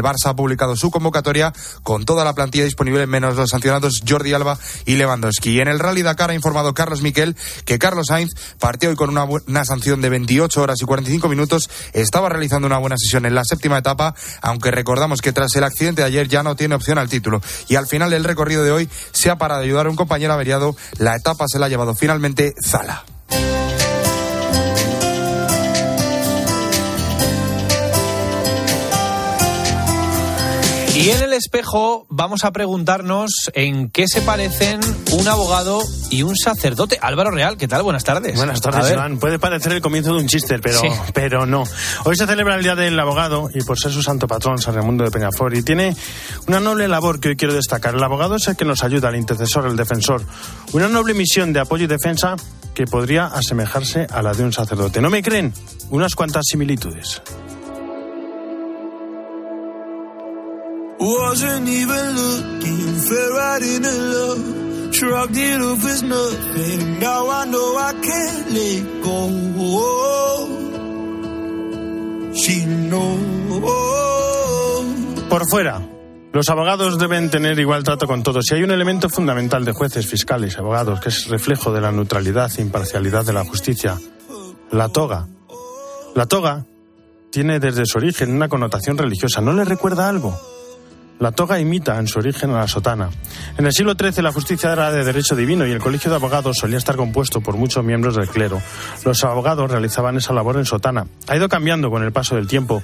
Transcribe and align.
El 0.00 0.06
Barça 0.06 0.30
ha 0.30 0.34
publicado 0.34 0.76
su 0.76 0.90
convocatoria 0.90 1.52
con 1.82 2.06
toda 2.06 2.24
la 2.24 2.32
plantilla 2.32 2.64
disponible, 2.64 3.06
menos 3.06 3.36
los 3.36 3.50
sancionados 3.50 4.02
Jordi 4.08 4.32
Alba 4.32 4.58
y 4.86 4.94
Lewandowski. 4.94 5.50
Y 5.50 5.60
en 5.60 5.68
el 5.68 5.78
Rally 5.78 6.00
Dakar 6.00 6.30
ha 6.30 6.34
informado 6.34 6.72
Carlos 6.72 7.02
Miquel 7.02 7.36
que 7.66 7.78
Carlos 7.78 8.06
Sainz 8.08 8.32
partió 8.58 8.88
hoy 8.88 8.96
con 8.96 9.10
una, 9.10 9.64
sanción 9.66 10.00
de 10.00 10.08
28 10.08 10.62
horas 10.62 10.80
y 10.80 10.86
45 10.86 11.28
minutos. 11.28 11.68
Estaba 11.92 12.30
realizando 12.30 12.66
una 12.66 12.78
buena 12.78 12.96
sesión 12.96 13.26
en 13.26 13.34
la 13.34 13.44
séptima 13.44 13.76
etapa, 13.76 14.14
aunque 14.40 14.70
recordamos 14.70 15.20
que 15.20 15.34
tras 15.34 15.54
el 15.56 15.64
accidente 15.64 16.00
de 16.00 16.08
ayer 16.08 16.28
ya 16.28 16.42
no 16.42 16.56
tiene 16.56 16.76
opción 16.76 16.96
al 16.96 17.10
título. 17.10 17.42
Y 17.68 17.76
al 17.76 17.86
final 17.86 18.08
del 18.08 18.24
recorrido 18.24 18.64
de 18.64 18.70
hoy 18.70 18.88
se 19.12 19.28
ha 19.28 19.36
parado 19.36 19.60
ayudar 19.60 19.86
a 19.86 19.90
un 19.90 19.96
compañero 19.96 20.32
averiado. 20.32 20.74
La 20.96 21.14
etapa 21.14 21.44
se 21.46 21.58
la 21.58 21.66
ha 21.66 21.68
llevado 21.68 21.94
finalmente 21.94 22.54
Zala. 22.64 23.04
Y 30.94 31.10
en 31.10 31.22
el 31.22 31.32
espejo 31.32 32.06
vamos 32.10 32.44
a 32.44 32.50
preguntarnos 32.50 33.30
en 33.54 33.90
qué 33.90 34.06
se 34.08 34.22
parecen 34.22 34.80
un 35.12 35.28
abogado 35.28 35.80
y 36.10 36.22
un 36.22 36.36
sacerdote. 36.36 36.98
Álvaro 37.00 37.30
Real, 37.30 37.56
¿qué 37.56 37.68
tal? 37.68 37.82
Buenas 37.82 38.02
tardes. 38.02 38.36
Buenas 38.36 38.60
tardes, 38.60 38.90
Iván. 38.90 39.18
Puede 39.18 39.38
parecer 39.38 39.72
el 39.72 39.80
comienzo 39.80 40.12
de 40.12 40.20
un 40.20 40.26
chiste, 40.26 40.58
pero, 40.58 40.82
pero 41.14 41.46
no. 41.46 41.62
Hoy 42.04 42.16
se 42.16 42.26
celebra 42.26 42.56
el 42.56 42.64
Día 42.64 42.74
del 42.74 42.98
Abogado 42.98 43.48
y 43.54 43.62
por 43.62 43.78
ser 43.78 43.92
su 43.92 44.02
santo 44.02 44.26
patrón, 44.26 44.58
San 44.58 44.74
Raimundo 44.74 45.04
de 45.04 45.12
Peñafort, 45.12 45.54
y 45.54 45.62
tiene 45.62 45.96
una 46.48 46.58
noble 46.58 46.88
labor 46.88 47.20
que 47.20 47.28
hoy 47.28 47.36
quiero 47.36 47.54
destacar. 47.54 47.94
El 47.94 48.02
abogado 48.02 48.34
es 48.34 48.48
el 48.48 48.56
que 48.56 48.64
nos 48.64 48.82
ayuda, 48.82 49.10
el 49.10 49.16
intercesor, 49.16 49.66
el 49.66 49.76
defensor. 49.76 50.22
Una 50.72 50.88
noble 50.88 51.14
misión 51.14 51.52
de 51.52 51.60
apoyo 51.60 51.84
y 51.84 51.88
defensa 51.88 52.34
que 52.74 52.86
podría 52.86 53.26
asemejarse 53.26 54.08
a 54.10 54.22
la 54.22 54.32
de 54.32 54.42
un 54.42 54.52
sacerdote. 54.52 55.00
¿No 55.00 55.08
me 55.08 55.22
creen? 55.22 55.54
Unas 55.90 56.16
cuantas 56.16 56.46
similitudes. 56.46 57.22
Wasn't 61.00 61.66
even 61.66 62.14
looking, 62.14 63.00
right 63.34 63.62
it 63.62 65.60
off 65.62 66.02
nothing. 66.02 66.98
Now 67.00 67.30
I 67.30 67.46
know 67.46 67.78
I 67.78 67.92
can't. 68.02 68.40
Por 75.30 75.48
fuera. 75.48 75.80
Los 76.32 76.48
abogados 76.50 76.98
deben 76.98 77.30
tener 77.30 77.58
igual 77.58 77.82
trato 77.82 78.06
con 78.06 78.22
todos. 78.22 78.50
Y 78.50 78.56
hay 78.56 78.62
un 78.62 78.70
elemento 78.70 79.08
fundamental 79.08 79.64
de 79.64 79.72
jueces, 79.72 80.06
fiscales 80.06 80.58
abogados 80.58 81.00
que 81.00 81.08
es 81.08 81.28
reflejo 81.28 81.72
de 81.72 81.80
la 81.80 81.92
neutralidad 81.92 82.50
e 82.58 82.62
imparcialidad 82.62 83.24
de 83.24 83.32
la 83.32 83.44
justicia. 83.44 83.98
La 84.70 84.90
toga. 84.90 85.28
La 86.14 86.26
toga 86.26 86.66
tiene 87.30 87.58
desde 87.58 87.86
su 87.86 87.98
origen 87.98 88.32
una 88.32 88.48
connotación 88.48 88.98
religiosa. 88.98 89.40
¿No 89.40 89.54
le 89.54 89.64
recuerda 89.64 90.08
algo? 90.08 90.38
La 91.20 91.32
toga 91.32 91.60
imita 91.60 91.98
en 91.98 92.08
su 92.08 92.18
origen 92.18 92.48
a 92.50 92.60
la 92.60 92.66
sotana. 92.66 93.10
En 93.58 93.66
el 93.66 93.72
siglo 93.74 93.92
XIII 93.92 94.22
la 94.22 94.32
justicia 94.32 94.72
era 94.72 94.90
de 94.90 95.04
derecho 95.04 95.36
divino 95.36 95.66
y 95.66 95.70
el 95.70 95.78
colegio 95.78 96.10
de 96.10 96.16
abogados 96.16 96.56
solía 96.56 96.78
estar 96.78 96.96
compuesto 96.96 97.42
por 97.42 97.58
muchos 97.58 97.84
miembros 97.84 98.16
del 98.16 98.26
clero. 98.26 98.62
Los 99.04 99.22
abogados 99.22 99.70
realizaban 99.70 100.16
esa 100.16 100.32
labor 100.32 100.56
en 100.56 100.64
sotana. 100.64 101.06
Ha 101.28 101.36
ido 101.36 101.50
cambiando 101.50 101.90
con 101.90 102.02
el 102.02 102.10
paso 102.10 102.36
del 102.36 102.48
tiempo, 102.48 102.82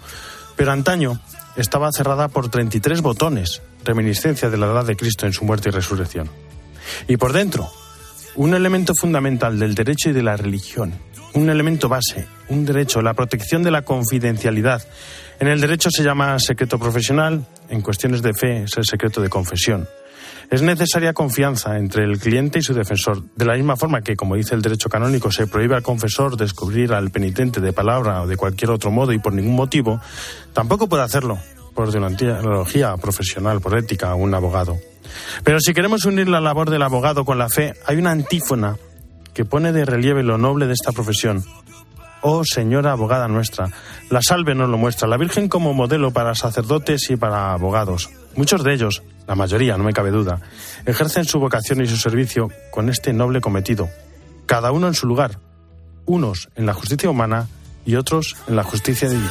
pero 0.54 0.70
antaño 0.70 1.18
estaba 1.56 1.90
cerrada 1.92 2.28
por 2.28 2.50
33 2.50 3.00
botones, 3.00 3.62
reminiscencia 3.86 4.50
de 4.50 4.58
la 4.58 4.66
edad 4.66 4.84
de 4.84 4.96
Cristo 4.96 5.24
en 5.24 5.32
su 5.32 5.46
muerte 5.46 5.70
y 5.70 5.72
resurrección. 5.72 6.28
Y 7.08 7.16
por 7.16 7.32
dentro, 7.32 7.70
un 8.34 8.52
elemento 8.52 8.94
fundamental 8.94 9.58
del 9.58 9.74
derecho 9.74 10.10
y 10.10 10.12
de 10.12 10.22
la 10.22 10.36
religión, 10.36 10.92
un 11.32 11.48
elemento 11.48 11.88
base, 11.88 12.26
un 12.50 12.66
derecho, 12.66 13.00
la 13.00 13.14
protección 13.14 13.62
de 13.62 13.70
la 13.70 13.80
confidencialidad, 13.80 14.82
en 15.38 15.48
el 15.48 15.60
derecho 15.60 15.90
se 15.90 16.02
llama 16.02 16.38
secreto 16.38 16.78
profesional, 16.78 17.44
en 17.68 17.80
cuestiones 17.82 18.22
de 18.22 18.32
fe 18.32 18.62
es 18.64 18.76
el 18.76 18.84
secreto 18.84 19.20
de 19.20 19.28
confesión. 19.28 19.88
Es 20.50 20.62
necesaria 20.62 21.12
confianza 21.12 21.76
entre 21.76 22.04
el 22.04 22.18
cliente 22.18 22.60
y 22.60 22.62
su 22.62 22.72
defensor, 22.72 23.24
de 23.34 23.44
la 23.44 23.54
misma 23.54 23.76
forma 23.76 24.02
que, 24.02 24.14
como 24.14 24.36
dice 24.36 24.54
el 24.54 24.62
derecho 24.62 24.88
canónico, 24.88 25.32
se 25.32 25.48
prohíbe 25.48 25.74
al 25.74 25.82
confesor 25.82 26.36
descubrir 26.36 26.92
al 26.92 27.10
penitente 27.10 27.60
de 27.60 27.72
palabra 27.72 28.22
o 28.22 28.26
de 28.28 28.36
cualquier 28.36 28.70
otro 28.70 28.92
modo 28.92 29.12
y 29.12 29.18
por 29.18 29.32
ningún 29.32 29.56
motivo, 29.56 30.00
tampoco 30.52 30.88
puede 30.88 31.02
hacerlo 31.02 31.38
por 31.74 31.90
deontología 31.90 32.96
profesional, 32.96 33.60
por 33.60 33.76
ética, 33.76 34.14
un 34.14 34.34
abogado. 34.34 34.78
Pero 35.42 35.60
si 35.60 35.74
queremos 35.74 36.04
unir 36.04 36.28
la 36.28 36.40
labor 36.40 36.70
del 36.70 36.82
abogado 36.82 37.24
con 37.24 37.38
la 37.38 37.48
fe, 37.48 37.74
hay 37.84 37.96
una 37.96 38.12
antífona 38.12 38.76
que 39.34 39.44
pone 39.44 39.72
de 39.72 39.84
relieve 39.84 40.22
lo 40.22 40.38
noble 40.38 40.66
de 40.66 40.72
esta 40.72 40.92
profesión. 40.92 41.44
Oh 42.28 42.42
Señora 42.44 42.90
abogada 42.90 43.28
nuestra, 43.28 43.70
la 44.10 44.20
salve 44.20 44.56
nos 44.56 44.68
lo 44.68 44.76
muestra, 44.76 45.06
la 45.06 45.16
Virgen 45.16 45.48
como 45.48 45.72
modelo 45.72 46.10
para 46.10 46.34
sacerdotes 46.34 47.08
y 47.10 47.14
para 47.14 47.52
abogados. 47.52 48.10
Muchos 48.34 48.64
de 48.64 48.74
ellos, 48.74 49.04
la 49.28 49.36
mayoría, 49.36 49.76
no 49.76 49.84
me 49.84 49.92
cabe 49.92 50.10
duda, 50.10 50.40
ejercen 50.86 51.24
su 51.24 51.38
vocación 51.38 51.82
y 51.82 51.86
su 51.86 51.96
servicio 51.96 52.50
con 52.72 52.88
este 52.88 53.12
noble 53.12 53.40
cometido, 53.40 53.88
cada 54.46 54.72
uno 54.72 54.88
en 54.88 54.94
su 54.94 55.06
lugar, 55.06 55.38
unos 56.04 56.48
en 56.56 56.66
la 56.66 56.74
justicia 56.74 57.08
humana 57.08 57.46
y 57.84 57.94
otros 57.94 58.34
en 58.48 58.56
la 58.56 58.64
justicia 58.64 59.08
divina. 59.08 59.30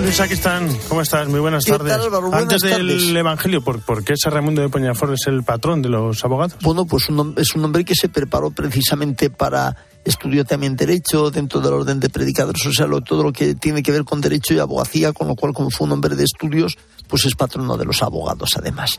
Luis, 0.00 0.20
aquí 0.20 0.34
están. 0.34 0.68
¿Cómo 0.88 1.00
estás? 1.00 1.28
Muy 1.28 1.40
buenas 1.40 1.64
tardes. 1.64 1.96
Antes 2.32 2.60
del 2.60 3.16
Evangelio, 3.16 3.62
¿por, 3.62 3.80
¿por, 3.80 4.04
qué 4.04 4.12
ese 4.12 4.28
Raimundo 4.30 4.62
de 4.62 4.68
Peñafort 4.68 5.12
es 5.14 5.26
el 5.26 5.42
patrón 5.42 5.82
de 5.82 5.88
los 5.88 6.24
abogados? 6.24 6.56
Bueno, 6.62 6.86
pues 6.86 7.08
un, 7.08 7.34
es 7.36 7.54
un 7.54 7.64
hombre 7.64 7.84
que 7.84 7.94
se 7.94 8.08
preparó 8.08 8.50
precisamente 8.50 9.30
para 9.30 9.76
estudió 10.06 10.44
también 10.44 10.76
derecho 10.76 11.30
dentro 11.30 11.60
del 11.60 11.74
orden 11.74 12.00
de 12.00 12.08
predicadores, 12.08 12.64
o 12.64 12.72
sea, 12.72 12.86
todo 13.04 13.24
lo 13.24 13.32
que 13.32 13.54
tiene 13.54 13.82
que 13.82 13.92
ver 13.92 14.04
con 14.04 14.20
derecho 14.20 14.54
y 14.54 14.58
abogacía, 14.58 15.12
con 15.12 15.28
lo 15.28 15.34
cual 15.34 15.52
como 15.52 15.70
fue 15.70 15.86
un 15.86 15.92
hombre 15.92 16.14
de 16.14 16.24
estudios, 16.24 16.78
pues 17.08 17.24
es 17.26 17.34
patrono 17.34 17.76
de 17.76 17.84
los 17.84 18.02
abogados 18.02 18.50
además. 18.56 18.98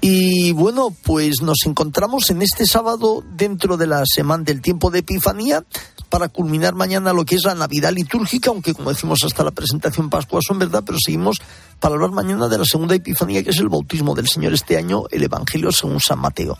Y 0.00 0.52
bueno, 0.52 0.94
pues 1.02 1.42
nos 1.42 1.58
encontramos 1.66 2.30
en 2.30 2.42
este 2.42 2.64
sábado 2.64 3.24
dentro 3.36 3.76
de 3.76 3.88
la 3.88 4.04
semana 4.06 4.44
del 4.44 4.62
tiempo 4.62 4.90
de 4.90 5.00
Epifanía 5.00 5.64
para 6.08 6.28
culminar 6.28 6.74
mañana 6.74 7.12
lo 7.12 7.24
que 7.24 7.34
es 7.34 7.44
la 7.44 7.54
Navidad 7.54 7.92
litúrgica, 7.92 8.50
aunque 8.50 8.74
como 8.74 8.90
decimos 8.90 9.24
hasta 9.24 9.42
la 9.42 9.50
presentación 9.50 10.08
Pascua 10.08 10.40
son 10.46 10.58
verdad, 10.58 10.84
pero 10.86 10.98
seguimos 11.04 11.38
para 11.80 11.94
hablar 11.94 12.10
mañana 12.10 12.48
de 12.48 12.58
la 12.58 12.64
segunda 12.64 12.94
epifanía, 12.94 13.42
que 13.42 13.50
es 13.50 13.58
el 13.58 13.68
bautismo 13.68 14.14
del 14.14 14.26
Señor 14.26 14.54
este 14.54 14.76
año, 14.76 15.04
el 15.10 15.22
Evangelio 15.22 15.70
según 15.72 16.00
San 16.00 16.18
Mateo. 16.18 16.56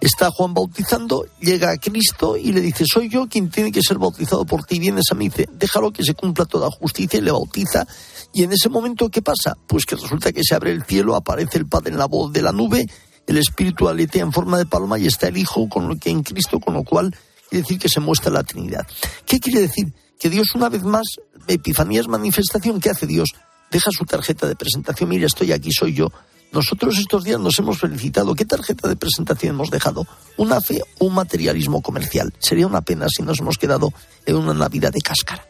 Está 0.00 0.30
Juan 0.30 0.54
bautizando, 0.54 1.26
llega 1.40 1.70
a 1.70 1.76
Cristo 1.76 2.36
y 2.36 2.52
le 2.52 2.60
dice, 2.60 2.84
soy 2.86 3.08
yo 3.08 3.26
quien 3.28 3.50
tiene 3.50 3.70
que 3.72 3.82
ser 3.82 3.98
bautizado 3.98 4.44
por 4.44 4.64
ti. 4.64 4.78
Vienes 4.78 5.04
a 5.10 5.14
mí 5.14 5.28
dice, 5.28 5.48
déjalo 5.52 5.92
que 5.92 6.04
se 6.04 6.14
cumpla 6.14 6.44
toda 6.44 6.70
justicia 6.70 7.18
y 7.18 7.22
le 7.22 7.30
bautiza. 7.30 7.86
Y 8.32 8.42
en 8.42 8.52
ese 8.52 8.68
momento, 8.68 9.08
¿qué 9.08 9.22
pasa? 9.22 9.56
Pues 9.66 9.84
que 9.84 9.96
resulta 9.96 10.32
que 10.32 10.42
se 10.42 10.54
abre 10.54 10.72
el 10.72 10.84
cielo, 10.84 11.14
aparece 11.14 11.58
el 11.58 11.66
Padre 11.66 11.92
en 11.92 11.98
la 11.98 12.06
voz 12.06 12.32
de 12.32 12.42
la 12.42 12.52
nube, 12.52 12.86
el 13.26 13.38
Espíritu 13.38 13.88
aletea 13.88 14.22
en 14.22 14.32
forma 14.32 14.58
de 14.58 14.66
palma 14.66 14.98
y 14.98 15.06
está 15.06 15.28
el 15.28 15.36
Hijo 15.36 15.68
con 15.68 15.88
lo 15.88 15.96
que 15.96 16.10
en 16.10 16.22
Cristo, 16.22 16.60
con 16.60 16.74
lo 16.74 16.84
cual 16.84 17.14
quiere 17.48 17.62
decir 17.62 17.78
que 17.78 17.88
se 17.88 18.00
muestra 18.00 18.30
la 18.30 18.42
Trinidad. 18.42 18.86
¿Qué 19.24 19.40
quiere 19.40 19.60
decir? 19.60 19.92
Que 20.18 20.30
Dios 20.30 20.54
una 20.54 20.68
vez 20.68 20.82
más, 20.82 21.06
Epifanía 21.48 22.00
es 22.00 22.08
manifestación, 22.08 22.80
¿qué 22.80 22.90
hace 22.90 23.06
Dios? 23.06 23.28
Deja 23.70 23.90
su 23.90 24.04
tarjeta 24.04 24.46
de 24.46 24.56
presentación, 24.56 25.08
mira, 25.08 25.26
estoy 25.26 25.52
aquí, 25.52 25.70
soy 25.72 25.94
yo. 25.94 26.10
Nosotros 26.52 26.96
estos 26.98 27.24
días 27.24 27.40
nos 27.40 27.58
hemos 27.58 27.78
felicitado. 27.78 28.34
¿Qué 28.34 28.44
tarjeta 28.44 28.88
de 28.88 28.96
presentación 28.96 29.54
hemos 29.54 29.70
dejado? 29.70 30.06
¿Una 30.36 30.60
fe 30.60 30.80
o 30.98 31.06
un 31.06 31.14
materialismo 31.14 31.82
comercial? 31.82 32.32
Sería 32.38 32.66
una 32.66 32.80
pena 32.80 33.06
si 33.08 33.22
nos 33.22 33.40
hemos 33.40 33.58
quedado 33.58 33.92
en 34.24 34.36
una 34.36 34.54
Navidad 34.54 34.92
de 34.92 35.00
cáscara. 35.00 35.44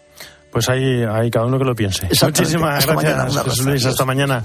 Pues 0.50 0.69
ahí, 0.69 1.03
ahí 1.03 1.31
cada 1.31 1.47
uno 1.47 1.59
que 1.59 1.65
lo 1.65 1.75
piense. 1.75 2.09
Muchísimas 2.22 2.87
gracias, 2.87 3.44
Jesús 3.44 3.66
Luis. 3.66 3.84
Hasta 3.84 4.04
mañana. 4.04 4.43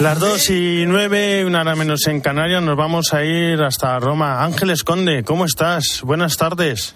Las 0.00 0.20
dos 0.20 0.48
y 0.48 0.84
nueve, 0.86 1.44
una 1.44 1.62
hora 1.62 1.74
menos 1.74 2.06
en 2.06 2.20
Canarias, 2.20 2.62
nos 2.62 2.76
vamos 2.76 3.12
a 3.12 3.24
ir 3.24 3.60
hasta 3.60 3.98
Roma. 3.98 4.44
Ángeles 4.44 4.84
Conde, 4.84 5.24
¿cómo 5.24 5.44
estás? 5.44 6.02
Buenas 6.04 6.36
tardes. 6.36 6.94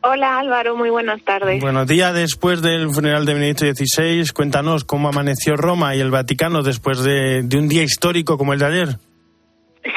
Hola 0.00 0.38
Álvaro, 0.38 0.76
muy 0.76 0.90
buenas 0.90 1.22
tardes. 1.24 1.60
Buenos 1.60 1.88
días 1.88 2.14
después 2.14 2.62
del 2.62 2.90
funeral 2.90 3.26
de 3.26 3.34
Benedicto 3.34 3.64
XVI. 3.66 4.30
Cuéntanos 4.32 4.84
cómo 4.84 5.08
amaneció 5.08 5.56
Roma 5.56 5.96
y 5.96 6.00
el 6.00 6.12
Vaticano 6.12 6.62
después 6.62 7.02
de, 7.02 7.42
de 7.42 7.58
un 7.58 7.68
día 7.68 7.82
histórico 7.82 8.38
como 8.38 8.52
el 8.52 8.60
de 8.60 8.66
ayer. 8.66 8.98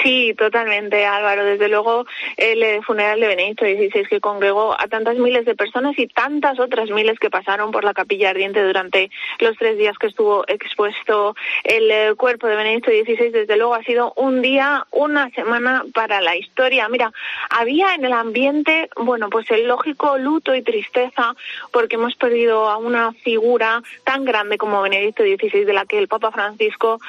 Sí, 0.04 0.34
totalmente, 0.38 1.06
Álvaro. 1.06 1.44
Desde 1.44 1.68
luego, 1.68 2.06
el 2.38 2.62
eh, 2.62 2.82
funeral 2.84 3.20
de 3.20 3.28
Benedicto 3.28 3.66
XVI 3.66 4.06
que 4.08 4.20
congregó 4.20 4.80
a 4.80 4.88
tantas 4.88 5.18
miles 5.18 5.46
de 5.46 5.56
personas 5.56 5.98
y 5.98 6.08
tantas 6.08 6.60
otras 6.60 6.90
miles 6.90 7.18
que 7.20 7.30
pasaron 7.30 7.72
por 7.72 7.84
la 7.84 7.94
capilla 7.94 8.30
ardiente 8.30 8.64
durante 8.64 9.10
los 9.40 9.58
tres 9.58 9.78
días 9.78 9.98
que 9.98 10.08
estuvo 10.08 10.44
expuesto 10.48 11.36
el 11.64 11.90
eh, 11.90 12.14
cuerpo 12.16 12.48
de 12.48 12.56
Benedicto 12.56 12.92
XVI, 12.92 13.32
desde 13.32 13.58
luego 13.58 13.74
ha 13.74 13.84
sido 13.84 14.14
un 14.16 14.42
día, 14.42 14.86
una 14.92 15.30
semana 15.32 15.84
para 15.94 16.22
la 16.22 16.36
historia. 16.36 16.88
Mira, 16.90 17.12
había 17.50 17.96
en 17.96 18.06
el 18.06 18.14
ambiente, 18.14 18.90
bueno, 18.96 19.30
pues 19.30 19.50
el 19.52 19.68
lógico 19.68 20.18
luto 20.18 20.54
y 20.54 20.62
tristeza 20.62 21.36
porque 21.72 21.96
hemos 21.96 22.16
perdido 22.16 22.70
a 22.70 22.78
una 22.78 23.14
figura 23.14 23.82
tan 24.04 24.26
grande 24.26 24.58
como 24.58 24.82
Benedicto 24.82 25.24
XVI, 25.24 25.66
de 25.66 25.74
la 25.74 25.86
que 25.86 25.98
el 25.98 26.08
Papa 26.08 26.32
Francisco 26.32 27.00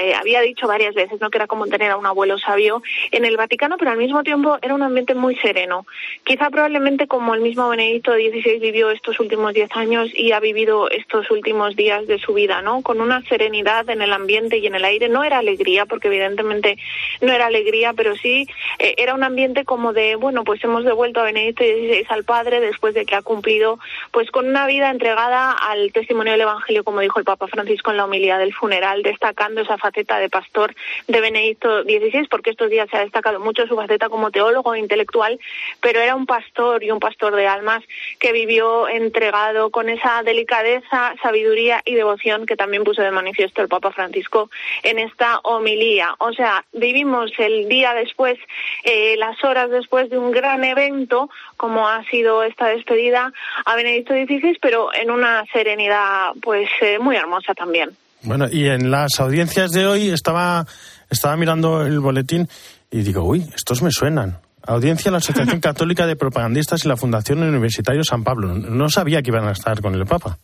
eh, 0.00 0.14
había 0.14 0.40
dicho 0.40 0.66
varias 0.66 0.94
veces, 0.94 1.20
¿no? 1.20 1.30
Que 1.30 1.38
era 1.38 1.46
como 1.46 1.66
tener 1.66 1.90
a 1.90 1.96
una 1.96 2.11
abuelo 2.12 2.38
sabio 2.38 2.82
en 3.10 3.24
el 3.24 3.36
Vaticano, 3.36 3.76
pero 3.76 3.90
al 3.90 3.98
mismo 3.98 4.22
tiempo 4.22 4.58
era 4.62 4.74
un 4.74 4.82
ambiente 4.82 5.14
muy 5.14 5.36
sereno. 5.36 5.86
Quizá 6.24 6.50
probablemente 6.50 7.06
como 7.06 7.34
el 7.34 7.40
mismo 7.40 7.68
Benedicto 7.68 8.12
XVI 8.12 8.58
vivió 8.60 8.90
estos 8.90 9.18
últimos 9.20 9.52
diez 9.54 9.70
años 9.74 10.10
y 10.14 10.32
ha 10.32 10.40
vivido 10.40 10.88
estos 10.90 11.30
últimos 11.30 11.76
días 11.76 12.06
de 12.06 12.18
su 12.18 12.34
vida, 12.34 12.62
¿no? 12.62 12.82
Con 12.82 13.00
una 13.00 13.22
serenidad 13.22 13.88
en 13.90 14.02
el 14.02 14.12
ambiente 14.12 14.58
y 14.58 14.66
en 14.66 14.74
el 14.74 14.84
aire. 14.84 15.08
No 15.08 15.24
era 15.24 15.38
alegría, 15.38 15.86
porque 15.86 16.08
evidentemente 16.08 16.78
no 17.20 17.32
era 17.32 17.46
alegría, 17.46 17.92
pero 17.92 18.16
sí 18.16 18.46
eh, 18.78 18.94
era 18.96 19.14
un 19.14 19.24
ambiente 19.24 19.64
como 19.64 19.92
de, 19.92 20.16
bueno, 20.16 20.44
pues 20.44 20.62
hemos 20.64 20.84
devuelto 20.84 21.20
a 21.20 21.24
Benedicto 21.24 21.64
XVI 21.64 22.06
al 22.08 22.24
Padre 22.24 22.60
después 22.60 22.94
de 22.94 23.04
que 23.04 23.14
ha 23.14 23.22
cumplido, 23.22 23.78
pues 24.10 24.30
con 24.30 24.48
una 24.48 24.66
vida 24.66 24.90
entregada 24.90 25.52
al 25.52 25.92
testimonio 25.92 26.32
del 26.32 26.42
Evangelio, 26.42 26.84
como 26.84 27.00
dijo 27.00 27.18
el 27.18 27.24
Papa 27.24 27.46
Francisco 27.48 27.90
en 27.90 27.96
la 27.96 28.04
homilía 28.04 28.38
del 28.38 28.52
funeral, 28.52 29.02
destacando 29.02 29.62
esa 29.62 29.78
faceta 29.78 30.18
de 30.18 30.28
pastor 30.28 30.74
de 31.08 31.20
Benedicto 31.20 31.82
XVI, 31.82 32.01
porque 32.28 32.50
estos 32.50 32.70
días 32.70 32.88
se 32.90 32.96
ha 32.96 33.00
destacado 33.00 33.40
mucho 33.40 33.66
su 33.66 33.76
faceta 33.76 34.08
como 34.08 34.30
teólogo 34.30 34.74
e 34.74 34.78
intelectual, 34.78 35.38
pero 35.80 36.00
era 36.00 36.14
un 36.14 36.26
pastor 36.26 36.82
y 36.82 36.90
un 36.90 36.98
pastor 36.98 37.34
de 37.36 37.46
almas 37.46 37.82
que 38.18 38.32
vivió 38.32 38.88
entregado 38.88 39.70
con 39.70 39.88
esa 39.88 40.22
delicadeza, 40.22 41.14
sabiduría 41.22 41.80
y 41.84 41.94
devoción 41.94 42.46
que 42.46 42.56
también 42.56 42.84
puso 42.84 43.02
de 43.02 43.10
manifiesto 43.10 43.62
el 43.62 43.68
Papa 43.68 43.92
Francisco 43.92 44.50
en 44.82 44.98
esta 44.98 45.38
homilía. 45.44 46.14
O 46.18 46.32
sea, 46.32 46.64
vivimos 46.72 47.30
el 47.38 47.68
día 47.68 47.94
después, 47.94 48.38
eh, 48.84 49.16
las 49.16 49.42
horas 49.44 49.70
después 49.70 50.10
de 50.10 50.18
un 50.18 50.32
gran 50.32 50.64
evento, 50.64 51.30
como 51.56 51.88
ha 51.88 52.04
sido 52.04 52.42
esta 52.42 52.66
despedida 52.66 53.32
a 53.64 53.76
Benedicto 53.76 54.14
XVI, 54.14 54.58
pero 54.60 54.92
en 54.94 55.10
una 55.10 55.44
serenidad 55.52 56.32
pues 56.42 56.68
eh, 56.80 56.98
muy 56.98 57.16
hermosa 57.16 57.54
también. 57.54 57.90
Bueno, 58.24 58.46
y 58.50 58.68
en 58.68 58.90
las 58.90 59.18
audiencias 59.18 59.72
de 59.72 59.84
hoy 59.84 60.08
estaba, 60.10 60.64
estaba 61.12 61.36
mirando 61.36 61.82
el 61.82 62.00
boletín 62.00 62.48
y 62.90 63.02
digo, 63.02 63.22
uy, 63.22 63.48
estos 63.54 63.82
me 63.82 63.90
suenan. 63.90 64.38
Audiencia 64.64 65.04
de 65.06 65.12
la 65.12 65.18
Asociación 65.18 65.60
Católica 65.60 66.06
de 66.06 66.16
Propagandistas 66.16 66.84
y 66.84 66.88
la 66.88 66.96
Fundación 66.96 67.42
Universitario 67.42 68.04
San 68.04 68.24
Pablo. 68.24 68.54
No 68.54 68.88
sabía 68.88 69.22
que 69.22 69.30
iban 69.30 69.46
a 69.46 69.52
estar 69.52 69.80
con 69.80 69.94
el 69.94 70.06
Papa. 70.06 70.38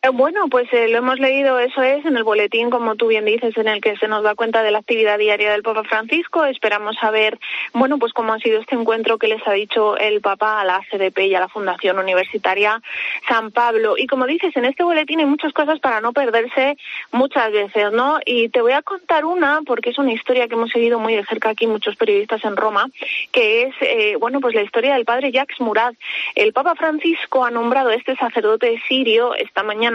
Eh, 0.00 0.10
bueno, 0.10 0.46
pues 0.48 0.72
eh, 0.72 0.86
lo 0.86 0.98
hemos 0.98 1.18
leído, 1.18 1.58
eso 1.58 1.82
es, 1.82 2.06
en 2.06 2.16
el 2.16 2.22
boletín, 2.22 2.70
como 2.70 2.94
tú 2.94 3.08
bien 3.08 3.24
dices, 3.24 3.56
en 3.56 3.66
el 3.66 3.80
que 3.80 3.96
se 3.96 4.06
nos 4.06 4.22
da 4.22 4.36
cuenta 4.36 4.62
de 4.62 4.70
la 4.70 4.78
actividad 4.78 5.18
diaria 5.18 5.50
del 5.50 5.64
Papa 5.64 5.82
Francisco. 5.82 6.44
Esperamos 6.44 6.94
saber, 7.00 7.36
bueno, 7.72 7.98
pues 7.98 8.12
cómo 8.12 8.32
ha 8.32 8.38
sido 8.38 8.60
este 8.60 8.76
encuentro 8.76 9.18
que 9.18 9.26
les 9.26 9.44
ha 9.44 9.50
dicho 9.50 9.96
el 9.96 10.20
Papa 10.20 10.60
a 10.60 10.64
la 10.64 10.80
CDP 10.88 11.18
y 11.22 11.34
a 11.34 11.40
la 11.40 11.48
Fundación 11.48 11.98
Universitaria 11.98 12.80
San 13.26 13.50
Pablo. 13.50 13.96
Y 13.98 14.06
como 14.06 14.26
dices, 14.26 14.56
en 14.56 14.66
este 14.66 14.84
boletín 14.84 15.18
hay 15.18 15.26
muchas 15.26 15.52
cosas 15.52 15.80
para 15.80 16.00
no 16.00 16.12
perderse 16.12 16.76
muchas 17.10 17.50
veces, 17.50 17.90
¿no? 17.90 18.20
Y 18.24 18.50
te 18.50 18.60
voy 18.60 18.74
a 18.74 18.82
contar 18.82 19.24
una, 19.24 19.62
porque 19.66 19.90
es 19.90 19.98
una 19.98 20.12
historia 20.12 20.46
que 20.46 20.54
hemos 20.54 20.70
seguido 20.70 21.00
muy 21.00 21.16
de 21.16 21.24
cerca 21.24 21.48
aquí 21.48 21.66
muchos 21.66 21.96
periodistas 21.96 22.44
en 22.44 22.54
Roma, 22.54 22.86
que 23.32 23.62
es, 23.62 23.74
eh, 23.80 24.14
bueno, 24.20 24.38
pues 24.38 24.54
la 24.54 24.62
historia 24.62 24.94
del 24.94 25.04
padre 25.04 25.32
Jacques 25.32 25.60
Murad. 25.60 25.94
El 26.36 26.52
Papa 26.52 26.76
Francisco 26.76 27.44
ha 27.44 27.50
nombrado 27.50 27.90
este 27.90 28.14
sacerdote 28.14 28.80
sirio 28.86 29.34
esta 29.34 29.64
mañana 29.64 29.88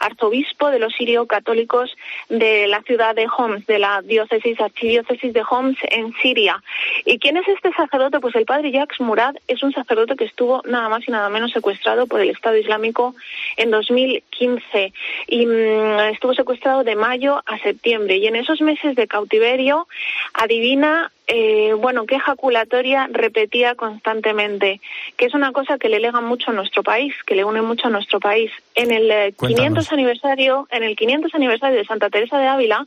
arzobispo 0.00 0.70
de 0.70 0.78
los 0.78 0.92
sirio-católicos 0.94 1.96
de 2.28 2.66
la 2.66 2.82
ciudad 2.82 3.14
de 3.14 3.26
Homs, 3.26 3.66
de 3.66 3.78
la 3.78 4.02
diócesis, 4.02 4.60
archidiócesis 4.60 5.32
de 5.32 5.42
Homs 5.48 5.78
en 5.90 6.12
Siria. 6.20 6.62
¿Y 7.04 7.18
quién 7.18 7.36
es 7.36 7.48
este 7.48 7.72
sacerdote? 7.72 8.20
Pues 8.20 8.34
el 8.34 8.44
padre 8.44 8.70
Jacques 8.70 9.00
Murad 9.00 9.36
es 9.46 9.62
un 9.62 9.72
sacerdote 9.72 10.16
que 10.16 10.24
estuvo 10.24 10.62
nada 10.66 10.88
más 10.88 11.06
y 11.06 11.10
nada 11.10 11.28
menos 11.28 11.52
secuestrado 11.52 12.06
por 12.06 12.20
el 12.20 12.30
Estado 12.30 12.56
Islámico 12.56 13.14
en 13.56 13.70
2015 13.70 14.92
y 15.28 15.46
mm, 15.46 16.00
estuvo 16.12 16.34
secuestrado 16.34 16.84
de 16.84 16.96
mayo 16.96 17.42
a 17.46 17.58
septiembre. 17.58 18.16
Y 18.16 18.26
en 18.26 18.36
esos 18.36 18.60
meses 18.60 18.96
de 18.96 19.06
cautiverio, 19.06 19.88
adivina 20.34 21.12
eh, 21.28 21.72
bueno, 21.74 22.06
qué 22.06 22.16
ejaculatoria 22.16 23.08
repetía 23.10 23.74
constantemente, 23.74 24.80
que 25.16 25.26
es 25.26 25.34
una 25.34 25.52
cosa 25.52 25.76
que 25.76 25.88
le 25.88 25.98
lega 25.98 26.20
mucho 26.20 26.50
a 26.50 26.54
nuestro 26.54 26.82
país, 26.82 27.14
que 27.26 27.34
le 27.34 27.44
une 27.44 27.62
mucho 27.62 27.88
a 27.88 27.90
nuestro 27.90 28.20
país. 28.20 28.52
En 28.74 28.92
el 28.92 29.34
500 29.34 29.84
eh, 29.84 29.94
aniversario, 29.94 30.68
en 30.70 30.84
el 30.84 30.94
500 30.94 31.34
aniversario 31.34 31.78
de 31.78 31.84
Santa 31.84 32.10
Teresa 32.10 32.38
de 32.38 32.46
Ávila, 32.46 32.86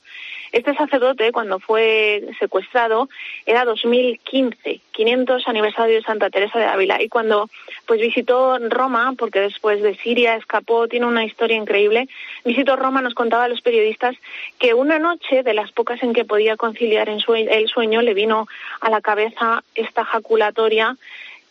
este 0.51 0.73
sacerdote, 0.73 1.31
cuando 1.31 1.59
fue 1.59 2.23
secuestrado, 2.39 3.09
era 3.45 3.65
2015, 3.65 4.81
500 4.91 5.47
aniversario 5.47 5.95
de 5.95 6.01
Santa 6.01 6.29
Teresa 6.29 6.59
de 6.59 6.65
Ávila. 6.65 7.01
Y 7.01 7.09
cuando 7.09 7.49
pues 7.85 8.01
visitó 8.01 8.57
Roma, 8.69 9.13
porque 9.17 9.39
después 9.39 9.81
de 9.81 9.95
Siria 9.95 10.35
escapó, 10.35 10.87
tiene 10.87 11.05
una 11.05 11.25
historia 11.25 11.57
increíble, 11.57 12.07
visitó 12.45 12.75
Roma, 12.75 13.01
nos 13.01 13.13
contaba 13.13 13.45
a 13.45 13.49
los 13.49 13.61
periodistas 13.61 14.15
que 14.57 14.73
una 14.73 14.99
noche, 14.99 15.43
de 15.43 15.53
las 15.53 15.71
pocas 15.71 16.01
en 16.03 16.13
que 16.13 16.25
podía 16.25 16.57
conciliar 16.57 17.09
en 17.09 17.19
el 17.49 17.67
sueño, 17.67 18.01
le 18.01 18.13
vino 18.13 18.47
a 18.81 18.89
la 18.89 19.01
cabeza 19.01 19.63
esta 19.75 20.05
jaculatoria 20.05 20.97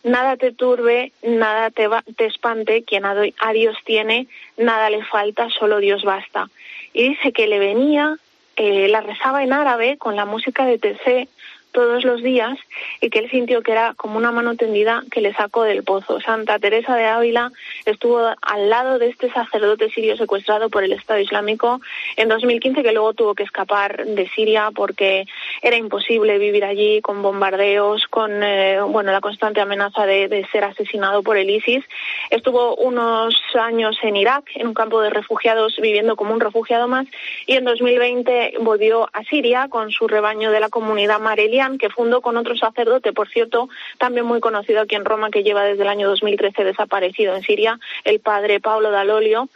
nada 0.03 0.37
te 0.37 0.51
turbe, 0.51 1.11
nada 1.23 1.71
te, 1.71 1.87
te 2.15 2.25
espante, 2.25 2.83
quien 2.83 3.05
a, 3.05 3.15
Dios 3.53 3.77
tiene, 3.85 4.27
nada 4.57 4.89
le 4.89 5.03
falta, 5.03 5.49
solo 5.49 5.79
Dios 5.79 6.03
basta. 6.03 6.49
Y 6.93 7.09
dice 7.09 7.31
que 7.31 7.47
le 7.47 7.59
venía 7.59 8.17
eh, 8.59 8.89
la 8.89 8.99
rezaba 8.99 9.41
en 9.41 9.53
árabe 9.53 9.97
con 9.97 10.17
la 10.17 10.25
música 10.25 10.65
de 10.65 10.77
TC 10.77 11.29
todos 11.71 12.03
los 12.03 12.21
días 12.21 12.57
y 13.01 13.09
que 13.09 13.19
él 13.19 13.29
sintió 13.29 13.61
que 13.61 13.71
era 13.71 13.93
como 13.95 14.17
una 14.17 14.31
mano 14.31 14.55
tendida 14.55 15.03
que 15.11 15.21
le 15.21 15.33
sacó 15.33 15.63
del 15.63 15.83
pozo. 15.83 16.19
Santa 16.19 16.59
Teresa 16.59 16.95
de 16.95 17.05
Ávila 17.05 17.51
estuvo 17.85 18.19
al 18.41 18.69
lado 18.69 18.99
de 18.99 19.07
este 19.07 19.31
sacerdote 19.31 19.89
sirio 19.89 20.17
secuestrado 20.17 20.69
por 20.69 20.83
el 20.83 20.93
Estado 20.93 21.19
Islámico 21.19 21.81
en 22.17 22.29
2015 22.29 22.83
que 22.83 22.91
luego 22.91 23.13
tuvo 23.13 23.35
que 23.35 23.43
escapar 23.43 24.05
de 24.05 24.27
Siria 24.29 24.71
porque 24.73 25.25
era 25.61 25.77
imposible 25.77 26.37
vivir 26.37 26.65
allí 26.65 27.01
con 27.01 27.21
bombardeos, 27.21 28.07
con 28.07 28.43
eh, 28.43 28.81
bueno 28.81 29.11
la 29.11 29.21
constante 29.21 29.61
amenaza 29.61 30.05
de, 30.05 30.47
ser 30.51 30.63
asesinado 30.63 31.21
por 31.21 31.37
el 31.37 31.49
ISIS. 31.49 31.83
Estuvo 32.29 32.75
unos 32.75 33.35
años 33.59 33.97
en 34.03 34.15
Irak 34.15 34.45
en 34.55 34.67
un 34.67 34.73
campo 34.73 35.01
de 35.01 35.09
refugiados 35.09 35.75
viviendo 35.81 36.15
como 36.15 36.33
un 36.33 36.39
refugiado 36.39 36.87
más 36.87 37.05
y 37.45 37.53
en 37.53 37.65
2020 37.65 38.55
volvió 38.61 39.09
a 39.13 39.23
Siria 39.23 39.67
con 39.69 39.91
su 39.91 40.07
rebaño 40.07 40.51
de 40.51 40.59
la 40.59 40.69
comunidad 40.69 41.19
Marelia 41.19 41.58
que 41.77 41.89
fundó 41.89 42.21
con 42.21 42.37
otro 42.37 42.55
sacerdote, 42.55 43.13
por 43.13 43.29
cierto, 43.29 43.69
también 43.97 44.25
muy 44.25 44.39
conocido 44.39 44.81
aquí 44.81 44.95
en 44.95 45.05
Roma, 45.05 45.29
que 45.29 45.43
lleva 45.43 45.63
desde 45.63 45.83
el 45.83 45.89
año 45.89 46.07
2013 46.07 46.63
desaparecido 46.63 47.35
en 47.35 47.41
Siria, 47.41 47.79
el 48.05 48.19
padre 48.19 48.59
Pablo 48.59 48.91
D'Alolio 48.91 49.49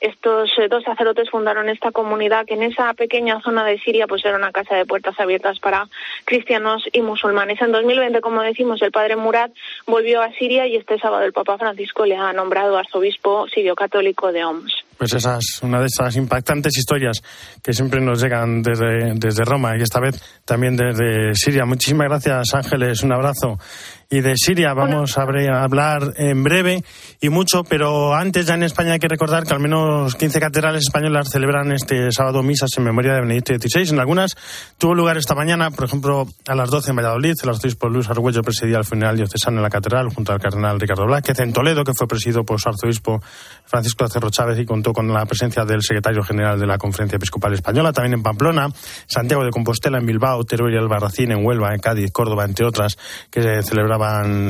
estos 0.00 0.50
eh, 0.58 0.68
dos 0.68 0.82
sacerdotes 0.82 1.28
fundaron 1.28 1.68
esta 1.68 1.92
comunidad 1.92 2.46
que 2.46 2.54
en 2.54 2.62
esa 2.62 2.94
pequeña 2.94 3.40
zona 3.42 3.64
de 3.66 3.78
Siria 3.78 4.06
pues 4.06 4.24
era 4.24 4.36
una 4.36 4.50
casa 4.50 4.74
de 4.74 4.86
puertas 4.86 5.20
abiertas 5.20 5.60
para 5.60 5.88
cristianos 6.24 6.84
y 6.90 7.02
musulmanes. 7.02 7.60
En 7.60 7.70
2020, 7.70 8.22
como 8.22 8.40
decimos, 8.40 8.80
el 8.80 8.92
padre 8.92 9.16
Murad 9.16 9.50
volvió 9.86 10.22
a 10.22 10.32
Siria 10.32 10.66
y 10.66 10.76
este 10.76 10.98
sábado 10.98 11.24
el 11.24 11.34
Papa 11.34 11.58
Francisco 11.58 12.06
le 12.06 12.16
ha 12.16 12.32
nombrado 12.32 12.78
arzobispo 12.78 13.46
sirio 13.48 13.74
católico 13.76 14.32
de 14.32 14.44
Homs 14.44 14.79
pues 15.00 15.14
esa 15.14 15.38
es 15.38 15.62
una 15.62 15.80
de 15.80 15.86
esas 15.86 16.14
impactantes 16.16 16.76
historias 16.76 17.22
que 17.62 17.72
siempre 17.72 18.02
nos 18.02 18.20
llegan 18.20 18.60
desde, 18.60 19.14
desde 19.14 19.46
Roma 19.46 19.74
y 19.78 19.80
esta 19.80 19.98
vez 19.98 20.20
también 20.44 20.76
desde 20.76 21.34
Siria. 21.34 21.64
Muchísimas 21.64 22.06
gracias, 22.06 22.52
Ángeles. 22.52 23.02
Un 23.02 23.12
abrazo 23.12 23.58
y 24.10 24.20
de 24.20 24.34
Siria. 24.36 24.74
Vamos 24.74 25.16
a 25.16 25.22
hablar 25.22 26.14
en 26.16 26.42
breve 26.42 26.82
y 27.20 27.28
mucho, 27.28 27.62
pero 27.62 28.12
antes 28.12 28.46
ya 28.46 28.54
en 28.54 28.64
España 28.64 28.94
hay 28.94 28.98
que 28.98 29.06
recordar 29.06 29.44
que 29.44 29.54
al 29.54 29.60
menos 29.60 30.16
15 30.16 30.40
catedrales 30.40 30.82
españolas 30.82 31.28
celebran 31.30 31.70
este 31.70 32.10
sábado 32.10 32.42
misas 32.42 32.70
en 32.76 32.84
memoria 32.84 33.14
de 33.14 33.20
Benedicto 33.20 33.54
XVI. 33.54 33.94
En 33.94 34.00
algunas 34.00 34.36
tuvo 34.78 34.94
lugar 34.94 35.16
esta 35.16 35.36
mañana, 35.36 35.70
por 35.70 35.84
ejemplo, 35.84 36.26
a 36.48 36.54
las 36.56 36.70
12 36.70 36.90
en 36.90 36.96
Valladolid, 36.96 37.34
el 37.40 37.48
arzobispo 37.48 37.88
Luis 37.88 38.10
Argüello 38.10 38.42
presidía 38.42 38.78
el 38.78 38.84
funeral 38.84 39.16
diocesano 39.16 39.58
en 39.58 39.62
la 39.62 39.70
catedral 39.70 40.12
junto 40.12 40.32
al 40.32 40.40
cardenal 40.40 40.80
Ricardo 40.80 41.06
Blázquez, 41.06 41.38
en 41.38 41.52
Toledo, 41.52 41.84
que 41.84 41.94
fue 41.94 42.08
presidido 42.08 42.42
por 42.44 42.60
su 42.60 42.68
arzobispo 42.68 43.22
Francisco 43.64 44.08
Cerro 44.08 44.30
Chávez 44.30 44.58
y 44.58 44.66
contó 44.66 44.92
con 44.92 45.06
la 45.12 45.24
presencia 45.24 45.64
del 45.64 45.82
secretario 45.82 46.24
general 46.24 46.58
de 46.58 46.66
la 46.66 46.78
Conferencia 46.78 47.14
Episcopal 47.14 47.54
Española, 47.54 47.92
también 47.92 48.14
en 48.14 48.22
Pamplona, 48.24 48.68
Santiago 49.06 49.44
de 49.44 49.50
Compostela, 49.50 49.98
en 49.98 50.06
Bilbao, 50.06 50.42
Teruel 50.42 50.74
y 50.74 50.78
Albarracín, 50.78 51.30
en 51.30 51.46
Huelva, 51.46 51.72
en 51.72 51.80
Cádiz, 51.80 52.10
Córdoba, 52.10 52.44
entre 52.44 52.66
otras, 52.66 52.98
que 53.30 53.42
se 53.42 53.62
celebraban 53.62 53.99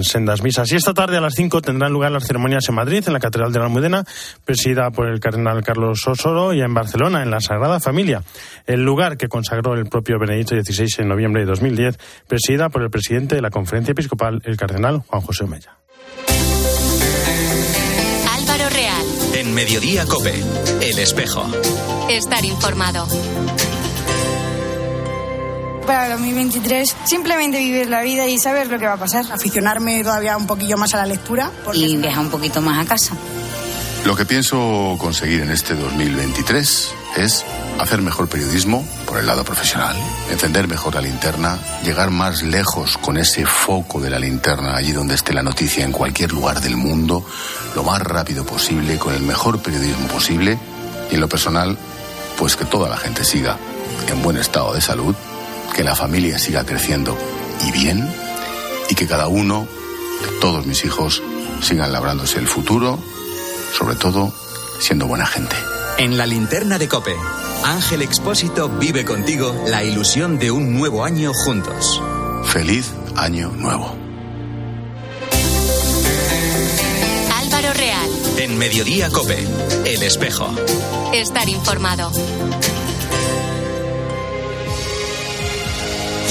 sendas 0.02 0.42
misas. 0.42 0.70
Y 0.72 0.76
esta 0.76 0.94
tarde 0.94 1.16
a 1.16 1.20
las 1.20 1.34
5 1.34 1.60
tendrán 1.62 1.92
lugar 1.92 2.12
las 2.12 2.26
ceremonias 2.26 2.68
en 2.68 2.74
Madrid, 2.74 3.04
en 3.06 3.12
la 3.12 3.20
Catedral 3.20 3.52
de 3.52 3.58
la 3.58 3.66
Almudena, 3.66 4.04
presidida 4.44 4.90
por 4.90 5.08
el 5.08 5.20
cardenal 5.20 5.62
Carlos 5.62 6.06
Osoro, 6.06 6.52
y 6.52 6.60
en 6.60 6.74
Barcelona, 6.74 7.22
en 7.22 7.30
la 7.30 7.40
Sagrada 7.40 7.80
Familia, 7.80 8.22
el 8.66 8.82
lugar 8.82 9.16
que 9.16 9.28
consagró 9.28 9.74
el 9.74 9.86
propio 9.86 10.18
Benedicto 10.18 10.54
XVI 10.54 11.02
en 11.02 11.08
noviembre 11.08 11.42
de 11.42 11.46
2010, 11.46 11.98
presidida 12.26 12.68
por 12.68 12.82
el 12.82 12.90
presidente 12.90 13.34
de 13.34 13.42
la 13.42 13.50
Conferencia 13.50 13.92
Episcopal, 13.92 14.40
el 14.44 14.56
cardenal 14.56 15.02
Juan 15.06 15.22
José 15.22 15.44
Omeya. 15.44 15.76
Álvaro 18.32 18.68
Real. 18.70 19.06
En 19.34 19.54
Mediodía 19.54 20.04
Cope, 20.06 20.34
El 20.80 20.98
Espejo. 20.98 21.46
Estar 22.08 22.44
informado 22.44 23.06
para 25.90 26.10
2023 26.10 26.96
simplemente 27.04 27.58
vivir 27.58 27.90
la 27.90 28.00
vida 28.02 28.24
y 28.28 28.38
saber 28.38 28.68
lo 28.68 28.78
que 28.78 28.86
va 28.86 28.92
a 28.92 28.96
pasar. 28.96 29.24
Aficionarme 29.32 30.04
todavía 30.04 30.36
un 30.36 30.46
poquillo 30.46 30.76
más 30.76 30.94
a 30.94 30.98
la 30.98 31.06
lectura. 31.06 31.50
Y 31.74 31.96
viajar 31.96 32.20
un 32.20 32.30
poquito 32.30 32.60
más 32.60 32.78
a 32.78 32.88
casa. 32.88 33.16
Lo 34.04 34.14
que 34.14 34.24
pienso 34.24 34.94
conseguir 35.00 35.40
en 35.40 35.50
este 35.50 35.74
2023 35.74 36.94
es 37.16 37.44
hacer 37.80 38.02
mejor 38.02 38.28
periodismo 38.28 38.86
por 39.04 39.18
el 39.18 39.26
lado 39.26 39.42
profesional, 39.42 39.96
encender 40.30 40.68
mejor 40.68 40.94
la 40.94 41.00
linterna, 41.00 41.58
llegar 41.82 42.10
más 42.10 42.44
lejos 42.44 42.96
con 42.96 43.16
ese 43.16 43.44
foco 43.44 44.00
de 44.00 44.10
la 44.10 44.20
linterna 44.20 44.76
allí 44.76 44.92
donde 44.92 45.16
esté 45.16 45.32
la 45.32 45.42
noticia 45.42 45.84
en 45.84 45.90
cualquier 45.90 46.30
lugar 46.30 46.60
del 46.60 46.76
mundo, 46.76 47.26
lo 47.74 47.82
más 47.82 48.00
rápido 48.00 48.46
posible, 48.46 48.96
con 48.96 49.12
el 49.12 49.22
mejor 49.22 49.60
periodismo 49.60 50.06
posible 50.06 50.56
y 51.10 51.16
en 51.16 51.20
lo 51.20 51.28
personal, 51.28 51.76
pues 52.38 52.54
que 52.54 52.64
toda 52.64 52.88
la 52.88 52.96
gente 52.96 53.24
siga 53.24 53.58
en 54.08 54.22
buen 54.22 54.36
estado 54.36 54.72
de 54.72 54.80
salud, 54.80 55.16
que 55.74 55.84
la 55.84 55.94
familia 55.94 56.38
siga 56.38 56.64
creciendo 56.64 57.16
y 57.66 57.72
bien 57.72 58.08
y 58.88 58.94
que 58.94 59.06
cada 59.06 59.28
uno 59.28 59.66
de 60.22 60.40
todos 60.40 60.66
mis 60.66 60.84
hijos 60.84 61.22
sigan 61.62 61.92
labrándose 61.92 62.38
el 62.38 62.46
futuro 62.46 62.98
sobre 63.72 63.96
todo 63.96 64.32
siendo 64.78 65.06
buena 65.06 65.26
gente. 65.26 65.56
En 65.98 66.16
la 66.16 66.26
linterna 66.26 66.78
de 66.78 66.88
Cope, 66.88 67.14
Ángel 67.64 68.02
Expósito 68.02 68.68
vive 68.68 69.04
contigo 69.04 69.54
la 69.66 69.84
ilusión 69.84 70.38
de 70.38 70.50
un 70.50 70.74
nuevo 70.74 71.04
año 71.04 71.32
juntos. 71.34 72.00
Feliz 72.44 72.90
año 73.16 73.50
nuevo. 73.50 73.94
Álvaro 77.36 77.72
Real. 77.74 78.10
En 78.38 78.56
Mediodía 78.56 79.10
Cope, 79.10 79.46
El 79.84 80.02
Espejo. 80.02 80.50
Estar 81.12 81.48
informado. 81.48 82.10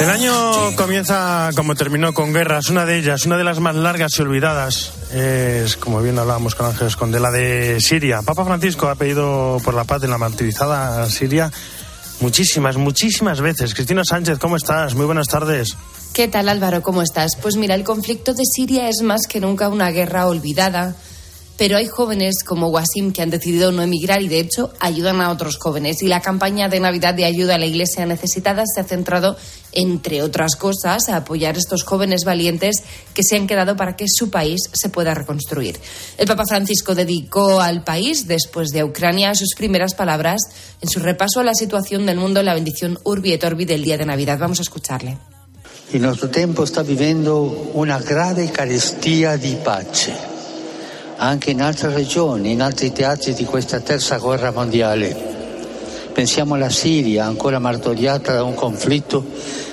El 0.00 0.10
año 0.10 0.76
comienza 0.76 1.50
como 1.54 1.74
terminó 1.74 2.12
con 2.12 2.32
guerras. 2.32 2.70
Una 2.70 2.84
de 2.84 2.98
ellas, 2.98 3.26
una 3.26 3.36
de 3.36 3.44
las 3.44 3.60
más 3.60 3.74
largas 3.74 4.18
y 4.18 4.22
olvidadas, 4.22 4.92
es, 5.12 5.76
como 5.76 6.00
bien 6.00 6.18
hablábamos 6.18 6.54
con 6.54 6.66
Ángel 6.66 6.88
Esconde, 6.88 7.20
la 7.20 7.30
de 7.30 7.80
Siria. 7.80 8.22
Papa 8.22 8.44
Francisco 8.44 8.88
ha 8.88 8.94
pedido 8.94 9.58
por 9.64 9.74
la 9.74 9.84
paz 9.84 10.02
en 10.04 10.10
la 10.10 10.18
martirizada 10.18 11.08
Siria 11.10 11.50
muchísimas, 12.20 12.76
muchísimas 12.76 13.40
veces. 13.40 13.74
Cristina 13.74 14.02
Sánchez, 14.04 14.38
¿cómo 14.38 14.56
estás? 14.56 14.94
Muy 14.94 15.06
buenas 15.06 15.28
tardes. 15.28 15.76
¿Qué 16.12 16.28
tal 16.28 16.48
Álvaro? 16.48 16.82
¿Cómo 16.82 17.02
estás? 17.02 17.36
Pues 17.40 17.56
mira, 17.56 17.74
el 17.74 17.84
conflicto 17.84 18.32
de 18.34 18.44
Siria 18.44 18.88
es 18.88 19.02
más 19.02 19.26
que 19.28 19.40
nunca 19.40 19.68
una 19.68 19.90
guerra 19.90 20.26
olvidada, 20.26 20.94
pero 21.56 21.76
hay 21.76 21.86
jóvenes 21.86 22.42
como 22.44 22.68
Wasim 22.68 23.12
que 23.12 23.22
han 23.22 23.30
decidido 23.30 23.72
no 23.72 23.82
emigrar 23.82 24.22
y 24.22 24.28
de 24.28 24.40
hecho 24.40 24.72
ayudan 24.80 25.20
a 25.20 25.30
otros 25.30 25.56
jóvenes. 25.58 26.02
Y 26.02 26.08
la 26.08 26.20
campaña 26.20 26.68
de 26.68 26.80
Navidad 26.80 27.14
de 27.14 27.24
ayuda 27.24 27.54
a 27.54 27.58
la 27.58 27.66
Iglesia 27.66 28.06
necesitada 28.06 28.64
se 28.66 28.80
ha 28.80 28.84
centrado, 28.84 29.36
entre 29.72 30.22
otras 30.22 30.56
cosas, 30.56 31.08
a 31.08 31.16
apoyar 31.16 31.56
a 31.56 31.58
estos 31.58 31.84
jóvenes 31.84 32.24
valientes 32.24 32.82
que 33.14 33.22
se 33.22 33.36
han 33.36 33.46
quedado 33.46 33.76
para 33.76 33.96
que 33.96 34.06
su 34.08 34.30
país 34.30 34.60
se 34.72 34.88
pueda 34.88 35.14
reconstruir. 35.14 35.78
El 36.18 36.26
Papa 36.26 36.44
Francisco 36.48 36.94
dedicó 36.94 37.60
al 37.60 37.84
país, 37.84 38.26
después 38.26 38.70
de 38.70 38.84
Ucrania, 38.84 39.34
sus 39.34 39.54
primeras 39.56 39.94
palabras 39.94 40.40
en 40.80 40.88
su 40.88 41.00
repaso 41.00 41.40
a 41.40 41.44
la 41.44 41.54
situación 41.54 42.06
del 42.06 42.18
mundo 42.18 42.40
en 42.40 42.46
la 42.46 42.54
bendición 42.54 42.98
Urbi 43.04 43.32
et 43.32 43.44
Orbi 43.44 43.64
del 43.64 43.84
día 43.84 43.98
de 43.98 44.06
Navidad. 44.06 44.38
Vamos 44.38 44.58
a 44.58 44.62
escucharle. 44.62 45.18
Il 45.92 46.02
nostro 46.02 46.28
tempo 46.28 46.66
sta 46.66 46.82
vivendo 46.82 47.70
una 47.74 48.00
grave 48.00 48.50
carestia 48.50 49.36
di 49.36 49.54
pace, 49.62 50.12
anche 51.16 51.50
in 51.50 51.60
altre 51.60 51.92
regioni, 51.92 52.52
in 52.52 52.62
altri 52.62 52.92
teatri 52.92 53.34
di 53.34 53.44
questa 53.44 53.80
terza 53.80 54.18
guerra 54.18 54.52
mondiale. 54.52 55.32
Pensiamo 56.12 56.54
alla 56.54 56.70
Siria, 56.70 57.24
ancora 57.24 57.58
martoriata 57.58 58.34
da 58.34 58.44
un 58.44 58.54
conflitto 58.54 59.24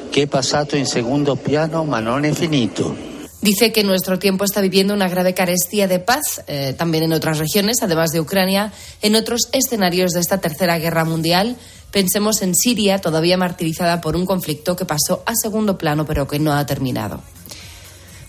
che 0.09 0.23
è 0.23 0.27
passato 0.27 0.75
in 0.75 0.85
secondo 0.85 1.35
piano 1.35 1.83
ma 1.83 1.99
non 1.99 2.25
è 2.25 2.31
finito. 2.33 3.09
Dice 3.41 3.71
que 3.71 3.83
nuestro 3.83 4.19
tiempo 4.19 4.43
está 4.43 4.61
viviendo 4.61 4.93
una 4.93 5.07
grave 5.07 5.33
carestía 5.33 5.87
de 5.87 5.99
paz, 5.99 6.43
eh, 6.45 6.75
también 6.77 7.05
en 7.05 7.13
otras 7.13 7.39
regiones, 7.39 7.81
además 7.81 8.11
de 8.11 8.19
Ucrania, 8.19 8.71
en 9.01 9.15
otros 9.15 9.49
escenarios 9.51 10.11
de 10.11 10.19
esta 10.19 10.39
tercera 10.39 10.77
guerra 10.77 11.05
mundial. 11.05 11.55
Pensemos 11.89 12.43
en 12.43 12.53
Siria, 12.53 12.99
todavía 12.99 13.37
martirizada 13.37 13.99
por 13.99 14.15
un 14.15 14.27
conflicto 14.27 14.75
que 14.75 14.85
pasó 14.85 15.23
a 15.25 15.33
segundo 15.33 15.77
plano, 15.79 16.05
pero 16.05 16.27
que 16.27 16.37
no 16.37 16.53
ha 16.53 16.63
terminado. 16.67 17.21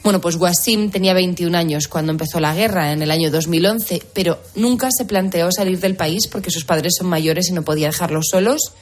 Bueno, 0.03 0.21
pues 0.21 0.35
Wasim 0.35 0.91
tenía 0.91 1.15
21 1.15 1.57
años 1.57 1.87
cuando 1.87 2.11
empezó 2.11 2.41
la 2.41 2.55
guerra 2.55 2.93
en 2.93 3.03
el 3.03 3.11
año 3.13 3.31
2011, 3.31 4.03
pero 4.13 4.41
nunca 4.57 4.89
se 4.91 5.05
planteó 5.05 5.53
salir 5.53 5.79
del 5.79 5.95
país 5.95 6.27
porque 6.27 6.51
sus 6.51 6.65
padres 6.65 6.95
son 6.99 7.07
mayores 7.07 7.49
y 7.49 7.53
no 7.53 7.63
podía 7.63 7.87
dejarlos 7.87 8.27
solos. 8.31 8.73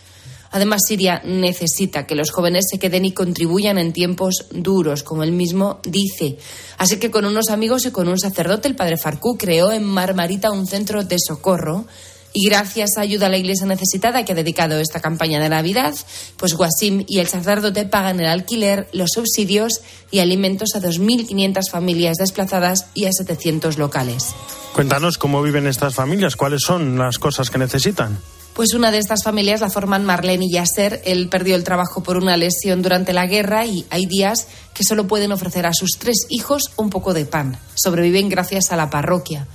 Además, 0.53 0.81
Siria 0.89 1.21
necesita 1.25 2.07
que 2.07 2.15
los 2.15 2.31
jóvenes 2.31 2.65
se 2.71 2.79
queden 2.79 3.05
y 3.05 3.13
contribuyan 3.13 3.79
en 3.79 3.93
tiempos 3.93 4.47
duros, 4.51 5.03
como 5.03 5.23
él 5.23 5.31
mismo 5.31 5.81
dice. 5.85 6.39
Así 6.79 6.97
que 6.97 7.11
con 7.11 7.25
unos 7.25 7.51
amigos 7.51 7.85
y 7.87 7.91
con 7.91 8.09
un 8.09 8.19
sacerdote, 8.19 8.67
el 8.67 8.75
padre 8.75 8.97
Farcú 8.97 9.37
creó 9.37 9.71
en 9.71 9.85
Marmarita 9.85 10.51
un 10.51 10.67
centro 10.67 11.05
de 11.05 11.17
socorro. 11.25 11.87
Y 12.33 12.49
gracias 12.49 12.91
a 12.97 13.01
Ayuda 13.01 13.27
a 13.27 13.29
la 13.29 13.39
Iglesia 13.39 13.67
Necesitada, 13.67 14.25
que 14.25 14.33
ha 14.33 14.37
dedicado 14.37 14.79
esta 14.79 15.01
campaña 15.01 15.41
de 15.41 15.49
Navidad, 15.49 15.95
pues 16.37 16.55
Wasim 16.55 17.05
y 17.09 17.19
el 17.19 17.27
sacerdote 17.27 17.87
pagan 17.87 18.21
el 18.21 18.27
alquiler, 18.27 18.89
los 18.93 19.11
subsidios 19.15 19.81
y 20.11 20.21
alimentos 20.21 20.75
a 20.75 20.81
2.500 20.81 21.71
familias 21.71 22.19
desplazadas 22.19 22.87
y 22.95 23.07
a 23.07 23.13
700 23.13 23.79
locales. 23.79 24.29
Cuéntanos 24.75 25.19
cómo 25.19 25.43
viven 25.43 25.67
estas 25.67 25.95
familias, 25.95 26.37
cuáles 26.37 26.63
son 26.63 26.99
las 26.99 27.19
cosas 27.19 27.51
que 27.51 27.59
necesitan. 27.59 28.19
Pues 28.55 28.75
una 28.75 28.91
de 28.91 28.99
estas 28.99 29.23
familias 29.23 29.61
la 29.61 29.71
forman 29.71 30.05
Marlene 30.05 30.47
y 30.47 30.53
Yasser. 30.53 31.01
Él 31.05 31.29
perdió 31.29 31.57
el 31.57 31.65
trabajo 31.65 32.03
por 32.03 32.17
una 32.17 32.37
lesión 32.37 32.83
durante 32.83 33.13
la 33.13 33.27
guerra 33.27 33.65
y 33.65 33.87
hay 33.91 34.07
días 34.07 34.49
que 34.75 34.85
solo 34.85 35.07
pueden 35.07 35.33
ofrecer 35.33 35.67
a 35.67 35.73
sus 35.73 35.93
tres 35.99 36.27
hijos 36.29 36.71
un 36.77 36.91
poco 36.91 37.15
de 37.15 37.25
pan. 37.25 37.59
Sobreviven 37.75 38.29
gracias 38.29 38.71
a 38.71 38.77
la 38.77 38.91
parroquia. 38.91 39.47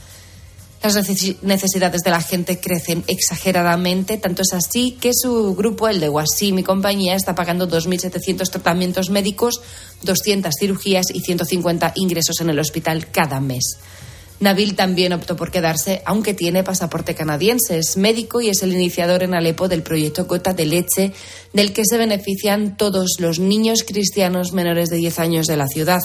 Las 0.86 0.96
necesi- 0.98 1.38
necesidades 1.42 2.02
de 2.02 2.12
la 2.12 2.22
gente 2.22 2.60
crecen 2.60 3.04
exageradamente, 3.08 4.20
tanto 4.20 4.44
es 4.44 4.54
así 4.54 4.92
que 5.02 5.14
su 5.16 5.56
grupo, 5.56 5.88
el 5.88 6.00
de 6.00 6.10
Wasim 6.10 6.60
y 6.60 6.64
compañía, 6.64 7.16
está 7.16 7.34
pagando 7.34 7.68
2.700 7.68 8.52
tratamientos 8.52 9.10
médicos, 9.10 9.62
200 10.04 10.54
cirugías 10.60 11.08
y 11.12 11.22
150 11.22 11.94
ingresos 11.96 12.40
en 12.42 12.52
el 12.52 12.60
hospital 12.60 13.08
cada 13.10 13.40
mes. 13.40 13.78
Nabil 14.40 14.76
también 14.76 15.14
optó 15.14 15.36
por 15.36 15.50
quedarse, 15.50 16.04
aunque 16.06 16.36
tiene 16.36 16.62
pasaporte 16.64 17.16
canadiense. 17.16 17.80
Es 17.80 17.98
médico 17.98 18.40
y 18.42 18.50
es 18.50 18.62
el 18.62 18.74
iniciador 18.74 19.24
en 19.24 19.34
Alepo 19.34 19.68
del 19.68 19.82
proyecto 19.82 20.26
Gota 20.26 20.54
de 20.54 20.68
Leche, 20.68 21.14
del 21.54 21.74
que 21.74 21.82
se 21.84 21.98
benefician 21.98 22.78
todos 22.78 23.16
los 23.18 23.40
niños 23.40 23.84
cristianos 23.88 24.52
menores 24.52 24.90
de 24.90 24.98
10 24.98 25.18
años 25.18 25.48
de 25.48 25.58
la 25.58 25.68
ciudad. 25.68 26.04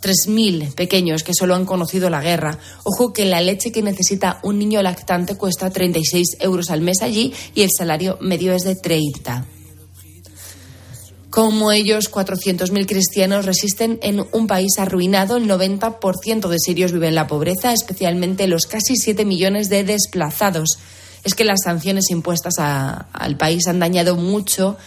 3.000 0.00 0.74
pequeños 0.74 1.22
que 1.22 1.34
solo 1.34 1.54
han 1.54 1.64
conocido 1.64 2.10
la 2.10 2.20
guerra. 2.22 2.58
Ojo 2.84 3.12
que 3.12 3.24
la 3.24 3.40
leche 3.40 3.72
que 3.72 3.82
necesita 3.82 4.38
un 4.42 4.58
niño 4.58 4.82
lactante 4.82 5.36
cuesta 5.36 5.70
36 5.70 6.36
euros 6.40 6.70
al 6.70 6.80
mes 6.80 7.02
allí 7.02 7.32
y 7.54 7.62
el 7.62 7.70
salario 7.76 8.18
medio 8.20 8.52
es 8.52 8.62
de 8.62 8.76
30. 8.76 9.46
Como 11.30 11.72
ellos, 11.72 12.10
400.000 12.10 12.86
cristianos 12.86 13.44
resisten 13.44 13.98
en 14.02 14.24
un 14.32 14.46
país 14.46 14.78
arruinado. 14.78 15.36
El 15.36 15.46
90% 15.46 16.48
de 16.48 16.58
sirios 16.58 16.90
vive 16.90 17.08
en 17.08 17.14
la 17.14 17.26
pobreza, 17.26 17.72
especialmente 17.74 18.46
los 18.48 18.62
casi 18.64 18.96
7 18.96 19.24
millones 19.26 19.68
de 19.68 19.84
desplazados. 19.84 20.78
Es 21.24 21.34
que 21.34 21.44
las 21.44 21.60
sanciones 21.64 22.10
impuestas 22.10 22.54
a- 22.58 23.08
al 23.12 23.36
país 23.36 23.66
han 23.66 23.78
dañado 23.78 24.16
mucho. 24.16 24.78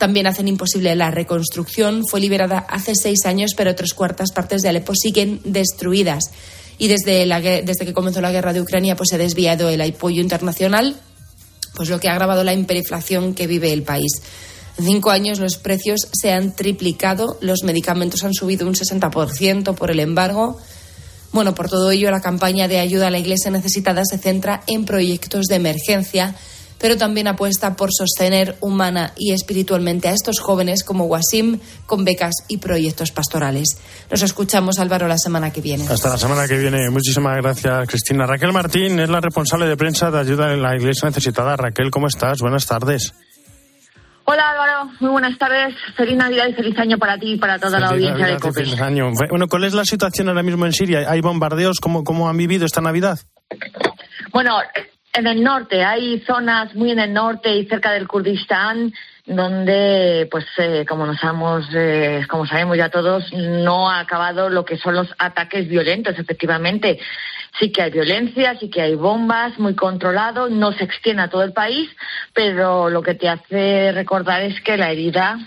También 0.00 0.26
hacen 0.26 0.48
imposible 0.48 0.96
la 0.96 1.10
reconstrucción. 1.10 2.06
Fue 2.08 2.20
liberada 2.20 2.60
hace 2.70 2.94
seis 2.94 3.26
años, 3.26 3.52
pero 3.54 3.74
tres 3.74 3.92
cuartas 3.92 4.32
partes 4.32 4.62
de 4.62 4.70
Alepo 4.70 4.94
siguen 4.94 5.42
destruidas. 5.44 6.24
Y 6.78 6.88
desde, 6.88 7.26
la 7.26 7.42
desde 7.42 7.84
que 7.84 7.92
comenzó 7.92 8.22
la 8.22 8.32
guerra 8.32 8.54
de 8.54 8.62
Ucrania, 8.62 8.96
pues 8.96 9.10
se 9.10 9.16
ha 9.16 9.18
desviado 9.18 9.68
el 9.68 9.82
apoyo 9.82 10.22
internacional, 10.22 10.96
pues 11.74 11.90
lo 11.90 12.00
que 12.00 12.08
ha 12.08 12.12
agravado 12.12 12.44
la 12.44 12.54
hiperinflación 12.54 13.34
que 13.34 13.46
vive 13.46 13.74
el 13.74 13.82
país. 13.82 14.22
En 14.78 14.86
cinco 14.86 15.10
años 15.10 15.38
los 15.38 15.58
precios 15.58 16.08
se 16.18 16.32
han 16.32 16.56
triplicado, 16.56 17.36
los 17.42 17.62
medicamentos 17.62 18.24
han 18.24 18.32
subido 18.32 18.66
un 18.66 18.72
60% 18.72 19.74
por 19.74 19.90
el 19.90 20.00
embargo. 20.00 20.56
Bueno, 21.32 21.54
por 21.54 21.68
todo 21.68 21.90
ello, 21.90 22.10
la 22.10 22.22
campaña 22.22 22.68
de 22.68 22.80
ayuda 22.80 23.08
a 23.08 23.10
la 23.10 23.18
Iglesia 23.18 23.50
necesitada 23.50 24.02
se 24.06 24.16
centra 24.16 24.62
en 24.66 24.86
proyectos 24.86 25.44
de 25.44 25.56
emergencia, 25.56 26.36
pero 26.80 26.96
también 26.96 27.28
apuesta 27.28 27.76
por 27.76 27.90
sostener 27.92 28.56
humana 28.60 29.12
y 29.16 29.32
espiritualmente 29.32 30.08
a 30.08 30.12
estos 30.12 30.40
jóvenes 30.40 30.82
como 30.82 31.04
Wasim 31.04 31.60
con 31.86 32.04
becas 32.04 32.34
y 32.48 32.58
proyectos 32.58 33.12
pastorales. 33.12 33.78
Nos 34.10 34.22
escuchamos, 34.22 34.78
Álvaro, 34.78 35.06
la 35.06 35.18
semana 35.18 35.52
que 35.52 35.60
viene. 35.60 35.86
Hasta 35.88 36.08
la 36.08 36.18
semana 36.18 36.48
que 36.48 36.58
viene. 36.58 36.88
Muchísimas 36.90 37.36
gracias, 37.36 37.88
Cristina. 37.88 38.26
Raquel 38.26 38.52
Martín 38.52 38.98
es 38.98 39.08
la 39.08 39.20
responsable 39.20 39.66
de 39.66 39.76
prensa 39.76 40.10
de 40.10 40.18
ayuda 40.18 40.52
en 40.52 40.62
la 40.62 40.74
Iglesia 40.74 41.08
Necesitada. 41.08 41.56
Raquel, 41.56 41.90
¿cómo 41.90 42.06
estás? 42.06 42.38
Buenas 42.40 42.66
tardes. 42.66 43.12
Hola 44.32 44.50
Álvaro, 44.50 44.92
muy 45.00 45.10
buenas 45.10 45.36
tardes. 45.38 45.74
Feliz 45.96 46.16
Navidad 46.16 46.46
y 46.48 46.54
feliz 46.54 46.78
año 46.78 46.98
para 46.98 47.18
ti 47.18 47.32
y 47.32 47.38
para 47.38 47.58
toda 47.58 47.80
la 47.80 47.88
audiencia 47.88 48.26
de 48.26 48.38
COPE. 48.38 48.64
Feliz 48.64 48.80
año. 48.80 49.10
Bueno, 49.28 49.48
¿cuál 49.48 49.64
es 49.64 49.74
la 49.74 49.84
situación 49.84 50.28
ahora 50.28 50.44
mismo 50.44 50.66
en 50.66 50.72
Siria? 50.72 51.10
¿Hay 51.10 51.20
bombardeos? 51.20 51.80
¿Cómo, 51.80 52.04
cómo 52.04 52.28
han 52.28 52.36
vivido 52.36 52.64
esta 52.64 52.80
Navidad? 52.80 53.18
Bueno, 54.32 54.58
en 55.12 55.26
el 55.26 55.42
norte, 55.42 55.84
hay 55.84 56.20
zonas 56.20 56.74
muy 56.74 56.92
en 56.92 57.00
el 57.00 57.12
norte 57.12 57.54
y 57.56 57.66
cerca 57.66 57.92
del 57.92 58.06
Kurdistán 58.06 58.92
donde, 59.26 60.28
pues, 60.30 60.44
eh, 60.58 60.84
como 60.88 61.06
nos 61.06 61.18
sabemos, 61.20 61.68
eh, 61.72 62.26
como 62.28 62.46
sabemos 62.46 62.76
ya 62.76 62.88
todos, 62.88 63.32
no 63.32 63.88
ha 63.88 64.00
acabado 64.00 64.48
lo 64.48 64.64
que 64.64 64.76
son 64.76 64.94
los 64.94 65.08
ataques 65.18 65.68
violentos, 65.68 66.18
efectivamente. 66.18 66.98
Sí 67.58 67.70
que 67.70 67.82
hay 67.82 67.90
violencia, 67.90 68.56
sí 68.58 68.70
que 68.70 68.82
hay 68.82 68.94
bombas, 68.94 69.58
muy 69.58 69.74
controlado, 69.74 70.48
no 70.48 70.72
se 70.72 70.84
extiende 70.84 71.22
a 71.22 71.28
todo 71.28 71.42
el 71.42 71.52
país, 71.52 71.88
pero 72.34 72.90
lo 72.90 73.02
que 73.02 73.14
te 73.14 73.28
hace 73.28 73.92
recordar 73.92 74.42
es 74.42 74.60
que 74.62 74.76
la 74.76 74.90
herida 74.90 75.38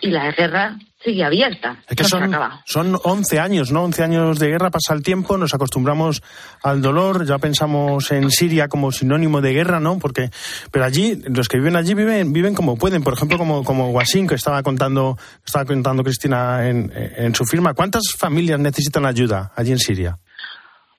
y 0.00 0.10
la 0.10 0.30
guerra 0.32 0.76
sigue 1.02 1.24
abierta. 1.24 1.78
Es 1.88 1.96
que 1.96 2.04
son, 2.04 2.30
son 2.66 2.98
11 3.02 3.40
años, 3.40 3.72
¿no? 3.72 3.84
11 3.84 4.02
años 4.04 4.38
de 4.38 4.48
guerra, 4.48 4.70
pasa 4.70 4.94
el 4.94 5.02
tiempo, 5.02 5.38
nos 5.38 5.54
acostumbramos 5.54 6.22
al 6.62 6.82
dolor, 6.82 7.24
ya 7.26 7.38
pensamos 7.38 8.10
en 8.12 8.30
Siria 8.30 8.68
como 8.68 8.92
sinónimo 8.92 9.40
de 9.40 9.52
guerra, 9.52 9.80
¿no? 9.80 9.98
Porque, 9.98 10.30
pero 10.70 10.84
allí, 10.84 11.22
los 11.26 11.48
que 11.48 11.58
viven 11.58 11.76
allí 11.76 11.94
viven, 11.94 12.32
viven 12.32 12.54
como 12.54 12.76
pueden, 12.76 13.02
por 13.02 13.14
ejemplo, 13.14 13.38
como, 13.38 13.64
como 13.64 13.90
Wasim, 13.90 14.26
que 14.26 14.34
estaba 14.34 14.62
contando, 14.62 15.16
estaba 15.44 15.64
contando 15.64 16.04
Cristina 16.04 16.68
en, 16.68 16.92
en 16.94 17.34
su 17.34 17.44
firma. 17.44 17.74
¿Cuántas 17.74 18.02
familias 18.18 18.60
necesitan 18.60 19.06
ayuda 19.06 19.52
allí 19.56 19.72
en 19.72 19.78
Siria? 19.78 20.18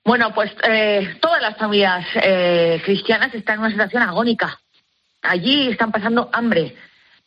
Bueno, 0.04 0.34
pues 0.34 0.50
eh, 0.68 1.16
todas 1.20 1.40
las 1.40 1.56
familias 1.56 2.04
eh, 2.20 2.82
cristianas 2.84 3.32
están 3.34 3.54
en 3.56 3.60
una 3.60 3.70
situación 3.70 4.02
agónica. 4.02 4.58
Allí 5.22 5.68
están 5.68 5.92
pasando 5.92 6.28
hambre. 6.32 6.74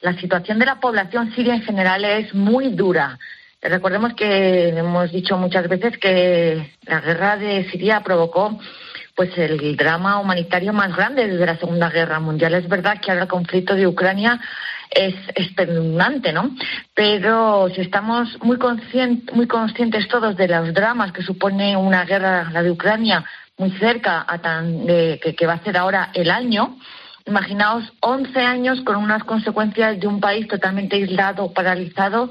La 0.06 0.14
situación 0.20 0.60
de 0.60 0.68
la 0.68 0.80
población 0.80 1.34
siria 1.34 1.56
en 1.56 1.64
general 1.64 2.06
es 2.06 2.32
muy 2.32 2.70
dura. 2.70 3.18
Recordemos 3.60 4.14
que 4.14 4.68
hemos 4.68 5.12
dicho 5.12 5.36
muchas 5.36 5.68
veces 5.68 5.98
que 5.98 6.76
la 6.84 7.02
guerra 7.02 7.38
de 7.38 7.68
Siria 7.72 8.02
provocó 8.02 8.60
pues 9.16 9.36
el 9.36 9.76
drama 9.76 10.20
humanitario 10.20 10.74
más 10.74 10.96
grande 10.96 11.28
desde 11.28 11.48
la 11.48 11.58
Segunda 11.58 11.90
Guerra 11.90 12.20
Mundial. 12.20 12.54
Es 12.54 12.70
verdad 12.70 13.02
que 13.02 13.10
ahora 13.10 13.24
el 13.24 13.28
conflicto 13.28 13.74
de 13.74 13.88
Ucrania 13.88 14.40
es 14.92 15.16
espeluznante, 15.34 16.32
¿no? 16.32 16.56
Pero 16.94 17.68
si 17.74 17.82
estamos 17.82 18.30
muy, 18.44 18.60
muy 19.34 19.48
conscientes 19.48 20.08
todos 20.08 20.38
de 20.38 20.48
los 20.48 20.72
dramas 20.72 21.14
que 21.14 21.24
supone 21.24 21.76
una 21.76 22.06
guerra, 22.06 22.52
la 22.52 22.62
de 22.62 22.70
Ucrania, 22.70 23.26
muy 23.58 23.72
cerca 23.80 24.24
a 24.28 24.38
tan, 24.38 24.86
de, 24.86 25.20
que 25.36 25.48
va 25.48 25.54
a 25.54 25.64
ser 25.64 25.78
ahora 25.78 26.12
el 26.14 26.30
año, 26.30 26.78
Imaginaos 27.26 27.92
11 28.02 28.40
años 28.40 28.82
con 28.82 28.98
unas 28.98 29.24
consecuencias 29.24 30.00
de 30.00 30.08
un 30.08 30.20
país 30.20 30.48
totalmente 30.48 30.96
aislado, 30.96 31.52
paralizado 31.54 32.30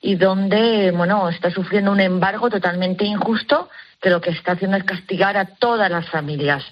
y 0.00 0.16
donde, 0.16 0.92
bueno, 0.92 1.28
está 1.28 1.50
sufriendo 1.50 1.90
un 1.90 2.00
embargo 2.00 2.50
totalmente 2.50 3.04
injusto 3.04 3.70
que 4.00 4.10
lo 4.10 4.20
que 4.20 4.30
está 4.30 4.52
haciendo 4.52 4.76
es 4.76 4.84
castigar 4.84 5.36
a 5.36 5.46
todas 5.46 5.90
las 5.90 6.08
familias. 6.08 6.64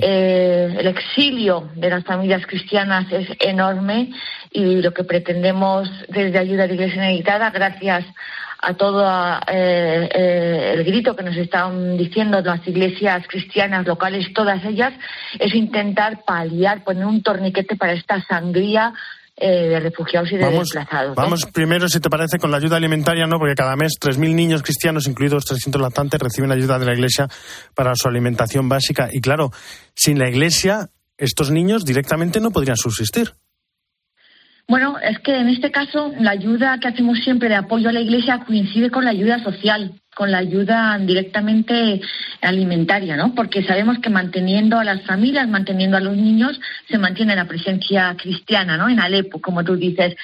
eh, 0.00 0.74
el 0.76 0.86
exilio 0.88 1.70
de 1.76 1.90
las 1.90 2.04
familias 2.04 2.44
cristianas 2.46 3.06
es 3.12 3.28
enorme 3.40 4.10
y 4.50 4.82
lo 4.82 4.92
que 4.92 5.04
pretendemos 5.04 5.88
desde 6.08 6.38
Ayuda 6.38 6.64
a 6.64 6.66
la 6.66 6.74
Iglesia 6.74 7.00
Necesitada, 7.00 7.50
gracias 7.50 8.04
a 8.64 8.74
todo 8.74 9.06
eh, 9.46 10.08
eh, 10.14 10.72
el 10.74 10.84
grito 10.84 11.14
que 11.14 11.22
nos 11.22 11.36
están 11.36 11.96
diciendo 11.98 12.40
las 12.40 12.66
iglesias 12.66 13.26
cristianas 13.28 13.86
locales, 13.86 14.32
todas 14.34 14.64
ellas, 14.64 14.94
es 15.38 15.54
intentar 15.54 16.24
paliar, 16.24 16.82
poner 16.82 17.04
un 17.04 17.22
torniquete 17.22 17.76
para 17.76 17.92
esta 17.92 18.24
sangría 18.26 18.94
eh, 19.36 19.68
de 19.68 19.80
refugiados 19.80 20.32
y 20.32 20.36
de 20.36 20.48
desplazados. 20.48 21.14
Vamos 21.14 21.44
primero, 21.52 21.88
si 21.88 22.00
te 22.00 22.08
parece, 22.08 22.38
con 22.38 22.50
la 22.50 22.56
ayuda 22.56 22.76
alimentaria, 22.76 23.26
¿no? 23.26 23.38
Porque 23.38 23.54
cada 23.54 23.76
mes 23.76 23.98
3.000 24.00 24.34
niños 24.34 24.62
cristianos, 24.62 25.06
incluidos 25.06 25.44
300 25.44 25.82
lactantes, 25.82 26.20
reciben 26.20 26.50
ayuda 26.50 26.78
de 26.78 26.86
la 26.86 26.94
Iglesia 26.94 27.28
para 27.74 27.94
su 27.96 28.08
alimentación 28.08 28.68
básica. 28.68 29.08
Y 29.12 29.20
claro, 29.20 29.50
sin 29.94 30.18
la 30.18 30.28
Iglesia, 30.28 30.88
estos 31.18 31.50
niños 31.50 31.84
directamente 31.84 32.40
no 32.40 32.50
podrían 32.50 32.76
subsistir. 32.76 33.34
Bueno, 34.66 34.98
es 34.98 35.18
que 35.18 35.36
en 35.36 35.48
este 35.48 35.70
caso 35.70 36.12
la 36.18 36.30
ayuda 36.30 36.78
que 36.78 36.88
hacemos 36.88 37.18
siempre 37.18 37.48
de 37.48 37.56
apoyo 37.56 37.88
a 37.88 37.92
la 37.92 38.00
Iglesia 38.00 38.44
coincide 38.46 38.90
con 38.90 39.04
la 39.04 39.10
ayuda 39.10 39.42
social 39.42 39.92
con 40.14 40.30
la 40.30 40.38
ayuda 40.38 40.96
directamente 40.98 42.00
alimentaria, 42.40 43.16
¿no? 43.16 43.34
Porque 43.34 43.64
sabemos 43.64 43.98
que 43.98 44.10
manteniendo 44.10 44.78
a 44.78 44.84
las 44.84 45.02
familias, 45.02 45.48
manteniendo 45.48 45.96
a 45.96 46.00
los 46.00 46.16
niños, 46.16 46.58
se 46.88 46.98
mantiene 46.98 47.36
la 47.36 47.46
presencia 47.46 48.14
cristiana, 48.16 48.76
¿no? 48.76 48.88
En 48.88 49.00
Alepo, 49.00 49.40
como 49.40 49.64
tú 49.64 49.76
dices. 49.76 50.14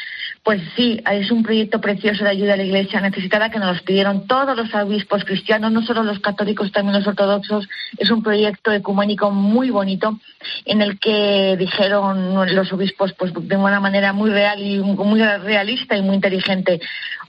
Pues 0.51 0.63
sí, 0.75 1.01
es 1.09 1.31
un 1.31 1.45
proyecto 1.45 1.81
precioso 1.81 2.25
de 2.25 2.31
ayuda 2.31 2.55
a 2.55 2.57
la 2.57 2.65
Iglesia 2.65 3.01
necesitada 3.01 3.53
que 3.53 3.61
nos 3.61 3.83
pidieron 3.83 4.27
todos 4.27 4.57
los 4.57 4.75
obispos 4.75 5.25
cristianos, 5.25 5.71
no 5.71 5.81
solo 5.83 6.03
los 6.03 6.19
católicos, 6.19 6.73
también 6.73 6.99
los 6.99 7.07
ortodoxos. 7.07 7.69
Es 7.97 8.11
un 8.11 8.21
proyecto 8.21 8.73
ecuménico 8.73 9.31
muy 9.31 9.71
bonito 9.71 10.19
en 10.65 10.83
el 10.83 10.99
que 10.99 11.55
dijeron 11.57 12.35
los 12.53 12.73
obispos, 12.73 13.13
pues 13.13 13.33
de 13.33 13.57
una 13.57 13.79
manera 13.79 14.13
muy 14.13 14.31
real 14.31 14.61
y 14.61 14.81
muy 14.81 15.23
realista 15.23 15.97
y 15.97 16.03
muy 16.03 16.17
inteligente, 16.17 16.81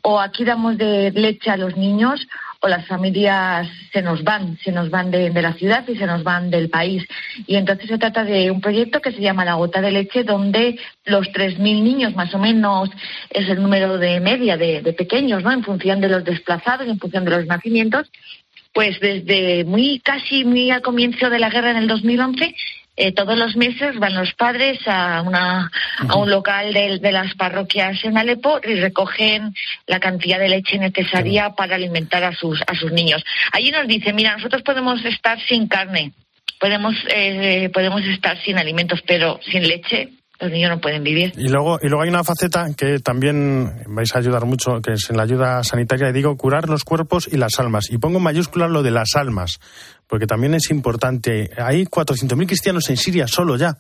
o 0.02 0.20
aquí 0.20 0.44
damos 0.44 0.80
de 0.80 1.12
leche 1.12 1.52
a 1.52 1.58
los 1.58 1.78
niños 1.78 2.28
o 2.62 2.68
las 2.68 2.86
familias 2.86 3.68
se 3.92 4.02
nos 4.04 4.24
van, 4.24 4.58
se 4.64 4.72
nos 4.72 4.92
van 4.92 5.10
de, 5.10 5.30
la 5.42 5.54
ciudad 5.54 5.84
y 5.88 5.98
se 5.98 6.06
nos 6.06 6.24
van 6.24 6.52
del 6.52 6.70
país. 6.70 7.04
Y 7.48 7.56
entonces 7.56 7.90
se 7.90 7.98
trata 7.98 8.24
de 8.24 8.52
un 8.52 8.62
proyecto 8.62 9.02
que 9.02 9.12
se 9.12 9.20
llama 9.20 9.46
La 9.46 9.56
Gota 9.56 9.82
de 9.82 9.92
Leche, 9.92 10.24
donde 10.24 10.80
los 11.06 11.28
3.000 11.30 11.58
niños 11.58 12.16
más 12.16 12.34
o 12.36 12.38
menos 12.38 12.90
es 13.32 13.50
el 13.50 13.62
número 13.62 13.98
de 13.98 14.20
media 14.20 14.58
de, 14.58 14.82
de 14.82 14.94
pequeños, 14.94 15.44
¿no? 15.44 15.52
En 15.52 15.64
función 15.64 16.02
de 16.02 16.10
los 16.10 16.24
desplazados, 16.24 16.88
en 16.88 17.00
función 17.00 17.26
de 17.26 17.32
los 17.32 17.48
nacimientos, 17.48 18.12
pues 18.74 19.00
desde 19.00 19.66
muy 19.66 20.00
casi 20.00 20.46
muy 20.46 20.70
al 20.70 20.84
comienzo 20.84 21.32
de 21.32 21.40
la 21.40 21.50
guerra 21.50 21.72
en 21.72 21.78
el 21.78 21.88
2011 21.88 22.56
eh, 23.02 23.14
todos 23.14 23.36
los 23.36 23.56
meses 23.56 23.98
van 23.98 24.14
los 24.14 24.32
padres 24.36 24.78
a, 24.86 25.24
una, 25.24 25.72
a 26.08 26.16
un 26.18 26.30
local 26.30 26.72
de, 26.72 27.00
de, 27.00 27.12
las 27.12 27.34
parroquias 27.34 27.98
en 28.04 28.16
Alepo 28.16 28.60
y 28.64 28.76
recogen 28.76 29.56
la 29.88 30.00
cantidad 30.00 30.38
de 30.38 30.50
leche 30.50 30.78
necesaria 30.78 31.50
para 31.50 31.78
alimentar 31.78 32.24
a 32.24 32.36
sus, 32.36 32.62
a 32.68 32.76
sus 32.76 32.92
niños. 32.92 33.24
Allí 33.54 33.72
nos 33.72 33.88
dicen, 33.88 34.16
mira, 34.16 34.38
nosotros 34.38 34.62
podemos 34.62 35.04
estar 35.04 35.40
sin 35.48 35.68
carne, 35.68 36.14
podemos, 36.60 36.94
eh, 37.10 37.72
podemos 37.74 38.04
estar 38.04 38.40
sin 38.44 38.60
alimentos, 38.60 39.02
pero 39.08 39.40
sin 39.52 39.68
leche 39.68 40.10
los 40.42 40.52
niños 40.52 40.72
no 40.72 40.82
pueden 40.82 41.04
vivir. 41.04 41.34
Y 41.38 41.50
luego, 41.50 41.80
y 41.82 41.88
luego 41.88 42.04
hay 42.04 42.10
una 42.10 42.24
faceta 42.24 42.66
que 42.76 43.00
también 43.00 43.84
vais 43.88 44.16
a 44.16 44.20
ayudar 44.20 44.46
mucho, 44.46 44.82
que 44.82 44.94
es 44.94 45.10
en 45.10 45.18
la 45.18 45.24
ayuda 45.24 45.64
sanitaria, 45.64 46.10
y 46.10 46.14
digo, 46.14 46.36
curar 46.36 46.68
los 46.68 46.84
cuerpos 46.84 47.30
y 47.32 47.38
las 47.38 47.60
almas. 47.60 47.92
Y 47.92 48.00
pongo 48.00 48.18
en 48.18 48.24
mayúscula 48.24 48.68
lo 48.68 48.82
de 48.82 48.92
las 48.92 49.16
almas, 49.16 49.60
porque 50.12 50.28
también 50.28 50.54
es 50.54 50.70
importante. 50.72 51.52
Hay 51.56 51.86
400.000 51.86 52.46
cristianos 52.46 52.90
en 52.90 52.98
Siria 52.98 53.30
solo 53.30 53.56
ya. 53.56 53.78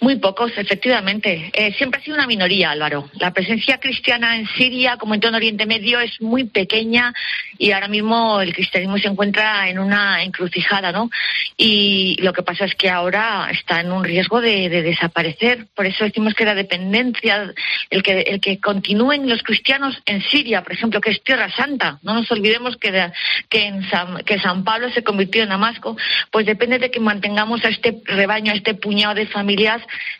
Muy 0.00 0.16
pocos, 0.16 0.52
efectivamente. 0.56 1.50
Eh, 1.52 1.72
siempre 1.74 2.00
ha 2.00 2.04
sido 2.04 2.16
una 2.16 2.26
minoría, 2.26 2.70
Álvaro. 2.70 3.10
La 3.14 3.32
presencia 3.32 3.78
cristiana 3.78 4.36
en 4.36 4.46
Siria, 4.56 4.96
como 4.96 5.14
en 5.14 5.20
todo 5.20 5.36
Oriente 5.36 5.66
Medio, 5.66 6.00
es 6.00 6.20
muy 6.20 6.44
pequeña 6.44 7.12
y 7.58 7.72
ahora 7.72 7.88
mismo 7.88 8.40
el 8.40 8.54
cristianismo 8.54 8.98
se 8.98 9.08
encuentra 9.08 9.68
en 9.68 9.78
una 9.78 10.22
encrucijada, 10.22 10.92
¿no? 10.92 11.10
Y 11.56 12.16
lo 12.22 12.32
que 12.32 12.42
pasa 12.42 12.64
es 12.64 12.74
que 12.74 12.88
ahora 12.88 13.48
está 13.50 13.80
en 13.80 13.90
un 13.90 14.04
riesgo 14.04 14.40
de, 14.40 14.68
desaparecer. 14.68 15.66
Por 15.74 15.86
eso 15.86 16.04
decimos 16.04 16.34
que 16.34 16.44
la 16.44 16.54
dependencia, 16.54 17.52
el 17.90 18.02
que, 18.02 18.20
el 18.20 18.40
que 18.40 18.60
continúen 18.60 19.28
los 19.28 19.42
cristianos 19.42 20.00
en 20.06 20.22
Siria, 20.22 20.62
por 20.62 20.72
ejemplo, 20.72 21.00
que 21.00 21.10
es 21.10 21.22
Tierra 21.22 21.50
Santa, 21.50 21.98
no 22.02 22.14
nos 22.14 22.30
olvidemos 22.30 22.76
que, 22.76 23.10
que, 23.48 23.66
en 23.66 23.88
San, 23.90 24.18
que 24.24 24.38
San 24.38 24.62
Pablo 24.62 24.90
se 24.90 25.02
convirtió 25.02 25.42
en 25.42 25.48
Damasco, 25.48 25.96
pues 26.30 26.46
depende 26.46 26.78
de 26.78 26.90
que 26.90 27.00
mantengamos 27.00 27.64
a 27.64 27.68
este 27.68 28.00
rebaño, 28.04 28.52
a 28.52 28.56
este 28.56 28.74
puñado 28.74 29.14
de 29.14 29.26
familias 29.26 29.47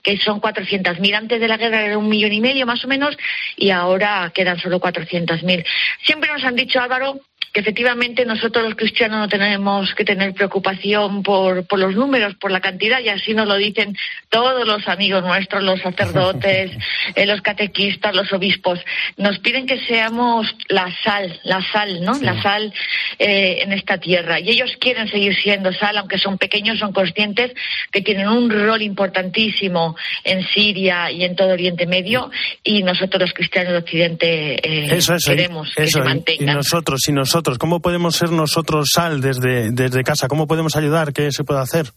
que 0.03 0.17
son 0.19 0.41
400.000. 0.41 1.15
Antes 1.15 1.41
de 1.41 1.49
la 1.49 1.57
guerra 1.57 1.83
era 1.83 1.99
un 1.99 2.09
millón 2.09 2.33
y 2.33 2.41
medio 2.41 2.67
más 2.67 2.85
o 2.85 2.89
menos 2.89 3.17
y 3.57 3.71
ahora 3.71 4.31
quedan 4.35 4.59
solo 4.59 4.81
400.000. 4.81 5.65
Siempre 6.05 6.33
nos 6.33 6.45
han 6.45 6.57
dicho, 6.57 6.81
Álvaro, 6.81 7.21
que 7.53 7.61
efectivamente 7.61 8.25
nosotros 8.25 8.65
los 8.65 8.75
cristianos 8.75 9.19
no 9.19 9.29
tenemos 9.29 9.95
que 9.95 10.05
tener 10.05 10.35
preocupación 10.35 11.23
por, 11.23 11.67
por 11.67 11.79
los 11.79 11.95
números, 11.95 12.35
por 12.35 12.51
la 12.51 12.61
cantidad, 12.61 13.01
y 13.01 13.09
así 13.09 13.35
nos 13.35 13.49
lo 13.49 13.57
dicen 13.57 13.97
todos 14.29 14.67
los 14.67 14.87
amigos 14.89 15.25
nuestros, 15.25 15.63
los 15.63 15.81
sacerdotes, 15.81 16.73
eh, 17.15 17.27
los 17.27 17.41
catequistas, 17.41 18.15
los 18.15 18.33
obispos. 18.33 18.81
Nos 19.17 19.39
piden 19.39 19.67
que 19.67 19.81
seamos 19.87 20.47
la 20.69 20.95
sal, 21.03 21.41
la 21.45 21.63
sal, 21.73 22.05
¿no? 22.05 22.19
La 22.21 22.41
sal 22.43 22.73
eh, 23.19 23.61
en 23.63 23.73
esta 23.73 23.99
tierra. 23.99 24.41
Y 24.41 24.51
ellos 24.51 24.73
quieren 24.79 25.09
seguir 25.09 25.35
siendo 25.41 25.73
sal, 25.73 25.97
aunque 25.97 26.19
son 26.19 26.39
pequeños, 26.39 26.79
son 26.79 26.93
conscientes 26.93 27.53
que 27.91 28.03
tienen 28.03 28.29
un 28.29 28.51
rol 28.51 28.83
importantísimo 28.83 29.97
en 30.25 30.47
Siria 30.49 31.11
y 31.11 31.25
en 31.25 31.35
todo 31.35 31.53
Oriente 31.53 31.87
Medio, 31.87 32.31
y 32.63 32.83
nosotros 32.83 33.23
los 33.23 33.33
cristianos 33.33 33.73
de 33.73 33.79
Occidente 33.79 34.55
eh, 34.55 34.99
queremos 35.25 35.73
que 35.75 35.87
se 35.87 36.01
mantengan. 36.01 36.49
Y 36.49 36.57
nosotros, 36.57 37.09
y 37.09 37.13
nosotros 37.13 37.38
¿Cómo 37.59 37.81
podemos 37.81 38.17
ser 38.17 38.31
nosotros 38.31 38.91
sal 38.93 39.21
desde, 39.21 39.71
desde 39.71 40.03
casa? 40.03 40.29
¿Cómo 40.29 40.47
podemos 40.47 40.77
ayudar? 40.77 41.13
¿Qué 41.13 41.31
se 41.33 41.45
puede 41.45 41.61
hacer? 41.61 41.93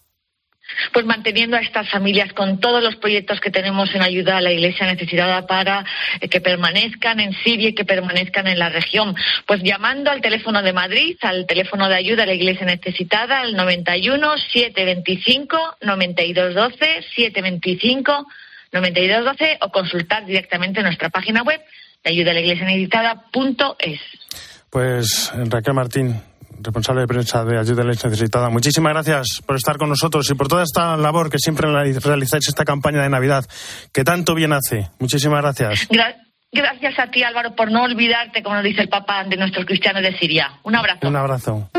pues 0.94 1.06
manteniendo 1.06 1.58
a 1.58 1.62
estas 1.62 1.90
familias 1.90 2.34
con 2.34 2.60
todos 2.60 2.82
los 2.84 2.96
proyectos 2.96 3.40
que 3.40 3.52
tenemos 3.52 3.94
en 3.94 4.02
ayuda 4.02 4.38
a 4.38 4.42
la 4.42 4.52
Iglesia 4.52 4.86
necesitada 4.86 5.46
para 5.46 5.86
eh, 6.20 6.30
que 6.30 6.42
permanezcan 6.42 7.20
en 7.20 7.34
Siria 7.44 7.70
y 7.70 7.76
que 7.76 7.86
permanezcan 7.86 8.48
en 8.48 8.60
la 8.60 8.70
región. 8.70 9.16
Pues 9.46 9.62
llamando 9.64 10.12
al 10.12 10.22
teléfono 10.22 10.62
de 10.62 10.74
Madrid, 10.74 11.18
al 11.22 11.46
teléfono 11.46 11.88
de 11.88 11.96
ayuda 11.96 12.24
a 12.24 12.26
la 12.26 12.34
Iglesia 12.34 12.66
necesitada, 12.66 13.42
al 13.42 13.56
91 13.56 14.38
725 14.38 15.78
9212 15.82 17.06
725 17.16 18.28
9212 18.72 19.58
o 19.62 19.72
consultar 19.72 20.26
directamente 20.26 20.82
nuestra 20.82 21.10
página 21.10 21.44
web 21.44 21.62
de 22.04 22.10
ayuda 22.10 22.32
a 22.32 22.34
la 22.34 22.40
Iglesia 22.40 22.66
necesitada.es. 22.66 24.00
Pues 24.72 25.32
Raquel 25.36 25.74
Martín, 25.74 26.22
responsable 26.62 27.02
de 27.02 27.08
prensa 27.08 27.44
de 27.44 27.60
Ayuda 27.60 27.82
a 27.82 27.86
la 27.86 27.92
Necesitada, 27.92 28.50
muchísimas 28.50 28.94
gracias 28.94 29.42
por 29.46 29.58
estar 29.58 29.78
con 29.78 29.90
nosotros 29.90 30.30
y 30.32 30.34
por 30.34 30.48
toda 30.48 30.64
esta 30.64 30.96
labor 30.96 31.30
que 31.30 31.38
siempre 31.40 31.68
realizáis 31.70 32.48
esta 32.48 32.64
campaña 32.64 33.04
de 33.04 33.10
Navidad, 33.10 33.44
que 33.92 34.06
tanto 34.06 34.34
bien 34.34 34.54
hace. 34.54 34.90
Muchísimas 34.98 35.42
gracias. 35.42 35.90
gracias 36.54 37.00
a 37.00 37.08
ti, 37.12 37.22
Álvaro, 37.22 37.54
por 37.54 37.70
no 37.70 37.84
olvidarte, 37.84 38.42
como 38.42 38.56
nos 38.56 38.64
dice 38.64 38.82
el 38.84 38.90
Papa, 38.90 39.26
de 39.26 39.36
nuestros 39.36 39.66
cristianos 39.66 40.04
de 40.04 40.18
Siria. 40.18 40.60
Un 40.64 40.78
abrazo. 40.78 41.06
Un 41.06 41.18
abrazo. 41.18 41.70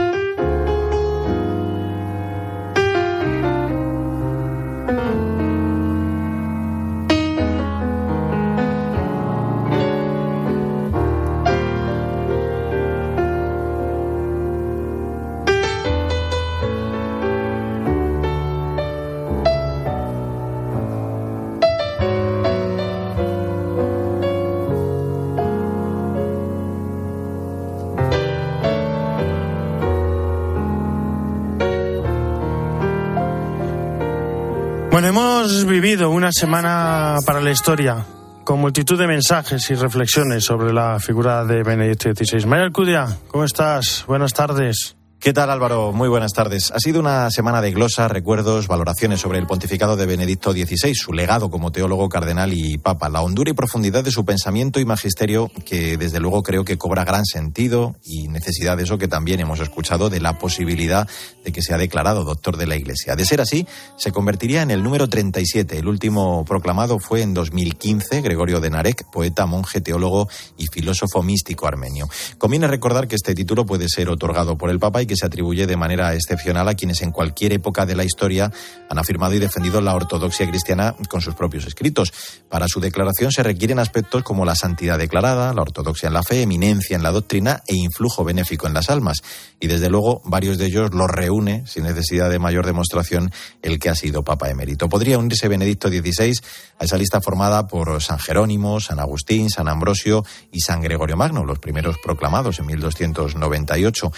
Hemos 35.12 35.66
vivido 35.66 36.08
una 36.08 36.32
semana 36.32 37.18
para 37.26 37.42
la 37.42 37.50
historia, 37.50 38.02
con 38.44 38.58
multitud 38.60 38.98
de 38.98 39.06
mensajes 39.06 39.70
y 39.70 39.74
reflexiones 39.74 40.42
sobre 40.42 40.72
la 40.72 40.98
figura 41.00 41.44
de 41.44 41.62
Benedicto 41.62 42.14
XVI. 42.14 42.46
María 42.46 42.64
Alcudia, 42.64 43.18
¿cómo 43.28 43.44
estás? 43.44 44.04
Buenas 44.06 44.32
tardes. 44.32 44.96
¿Qué 45.22 45.32
tal 45.32 45.50
Álvaro? 45.50 45.92
Muy 45.92 46.08
buenas 46.08 46.32
tardes. 46.32 46.72
Ha 46.72 46.80
sido 46.80 46.98
una 46.98 47.30
semana 47.30 47.62
de 47.62 47.70
glosas, 47.70 48.10
recuerdos, 48.10 48.66
valoraciones 48.66 49.20
sobre 49.20 49.38
el 49.38 49.46
pontificado 49.46 49.94
de 49.94 50.04
Benedicto 50.04 50.50
XVI, 50.50 50.96
su 50.96 51.12
legado 51.12 51.48
como 51.48 51.70
teólogo, 51.70 52.08
cardenal 52.08 52.52
y 52.52 52.76
papa, 52.76 53.08
la 53.08 53.22
hondura 53.22 53.52
y 53.52 53.54
profundidad 53.54 54.02
de 54.02 54.10
su 54.10 54.24
pensamiento 54.24 54.80
y 54.80 54.84
magisterio 54.84 55.48
que 55.64 55.96
desde 55.96 56.18
luego 56.18 56.42
creo 56.42 56.64
que 56.64 56.76
cobra 56.76 57.04
gran 57.04 57.24
sentido 57.24 57.94
y 58.02 58.26
necesidad 58.26 58.76
de 58.76 58.82
eso 58.82 58.98
que 58.98 59.06
también 59.06 59.38
hemos 59.38 59.60
escuchado 59.60 60.10
de 60.10 60.18
la 60.18 60.40
posibilidad 60.40 61.08
de 61.44 61.52
que 61.52 61.62
sea 61.62 61.78
declarado 61.78 62.24
doctor 62.24 62.56
de 62.56 62.66
la 62.66 62.74
Iglesia. 62.74 63.14
De 63.14 63.24
ser 63.24 63.40
así, 63.40 63.64
se 63.96 64.10
convertiría 64.10 64.62
en 64.62 64.72
el 64.72 64.82
número 64.82 65.08
37. 65.08 65.78
El 65.78 65.86
último 65.86 66.44
proclamado 66.44 66.98
fue 66.98 67.22
en 67.22 67.32
2015, 67.32 68.22
Gregorio 68.22 68.58
de 68.58 68.70
Narek, 68.70 69.04
poeta, 69.12 69.46
monje, 69.46 69.80
teólogo 69.80 70.28
y 70.56 70.66
filósofo 70.66 71.22
místico 71.22 71.68
armenio. 71.68 72.08
Conviene 72.38 72.66
recordar 72.66 73.06
que 73.06 73.14
este 73.14 73.36
título 73.36 73.64
puede 73.64 73.88
ser 73.88 74.08
otorgado 74.08 74.58
por 74.58 74.68
el 74.68 74.80
Papa 74.80 75.00
y 75.00 75.06
que 75.06 75.11
se 75.16 75.26
atribuye 75.26 75.66
de 75.66 75.76
manera 75.76 76.14
excepcional 76.14 76.68
a 76.68 76.74
quienes 76.74 77.02
en 77.02 77.10
cualquier 77.10 77.52
época 77.52 77.86
de 77.86 77.96
la 77.96 78.04
historia 78.04 78.50
han 78.88 78.98
afirmado 78.98 79.34
y 79.34 79.38
defendido 79.38 79.80
la 79.80 79.94
ortodoxia 79.94 80.48
cristiana 80.48 80.94
con 81.08 81.20
sus 81.20 81.34
propios 81.34 81.66
escritos. 81.66 82.12
Para 82.48 82.66
su 82.68 82.80
declaración 82.80 83.32
se 83.32 83.42
requieren 83.42 83.78
aspectos 83.78 84.22
como 84.22 84.44
la 84.44 84.54
santidad 84.54 84.98
declarada, 84.98 85.54
la 85.54 85.62
ortodoxia 85.62 86.08
en 86.08 86.14
la 86.14 86.22
fe, 86.22 86.42
eminencia 86.42 86.96
en 86.96 87.02
la 87.02 87.10
doctrina 87.10 87.62
e 87.66 87.74
influjo 87.74 88.24
benéfico 88.24 88.66
en 88.66 88.74
las 88.74 88.90
almas. 88.90 89.18
Y 89.60 89.66
desde 89.66 89.88
luego 89.88 90.22
varios 90.24 90.58
de 90.58 90.66
ellos 90.66 90.92
los 90.92 91.10
reúne, 91.10 91.64
sin 91.66 91.84
necesidad 91.84 92.30
de 92.30 92.38
mayor 92.38 92.66
demostración, 92.66 93.32
el 93.62 93.78
que 93.78 93.88
ha 93.88 93.94
sido 93.94 94.22
Papa 94.22 94.50
emérito. 94.50 94.88
Podría 94.88 95.18
unirse 95.18 95.48
Benedicto 95.48 95.88
XVI 95.88 96.34
a 96.78 96.84
esa 96.84 96.98
lista 96.98 97.20
formada 97.20 97.66
por 97.66 98.02
San 98.02 98.18
Jerónimo, 98.18 98.80
San 98.80 98.98
Agustín, 98.98 99.50
San 99.50 99.68
Ambrosio 99.68 100.24
y 100.50 100.60
San 100.60 100.80
Gregorio 100.80 101.16
Magno, 101.16 101.44
los 101.44 101.58
primeros 101.58 101.96
proclamados 102.02 102.58
en 102.58 102.66
1298. 102.66 104.12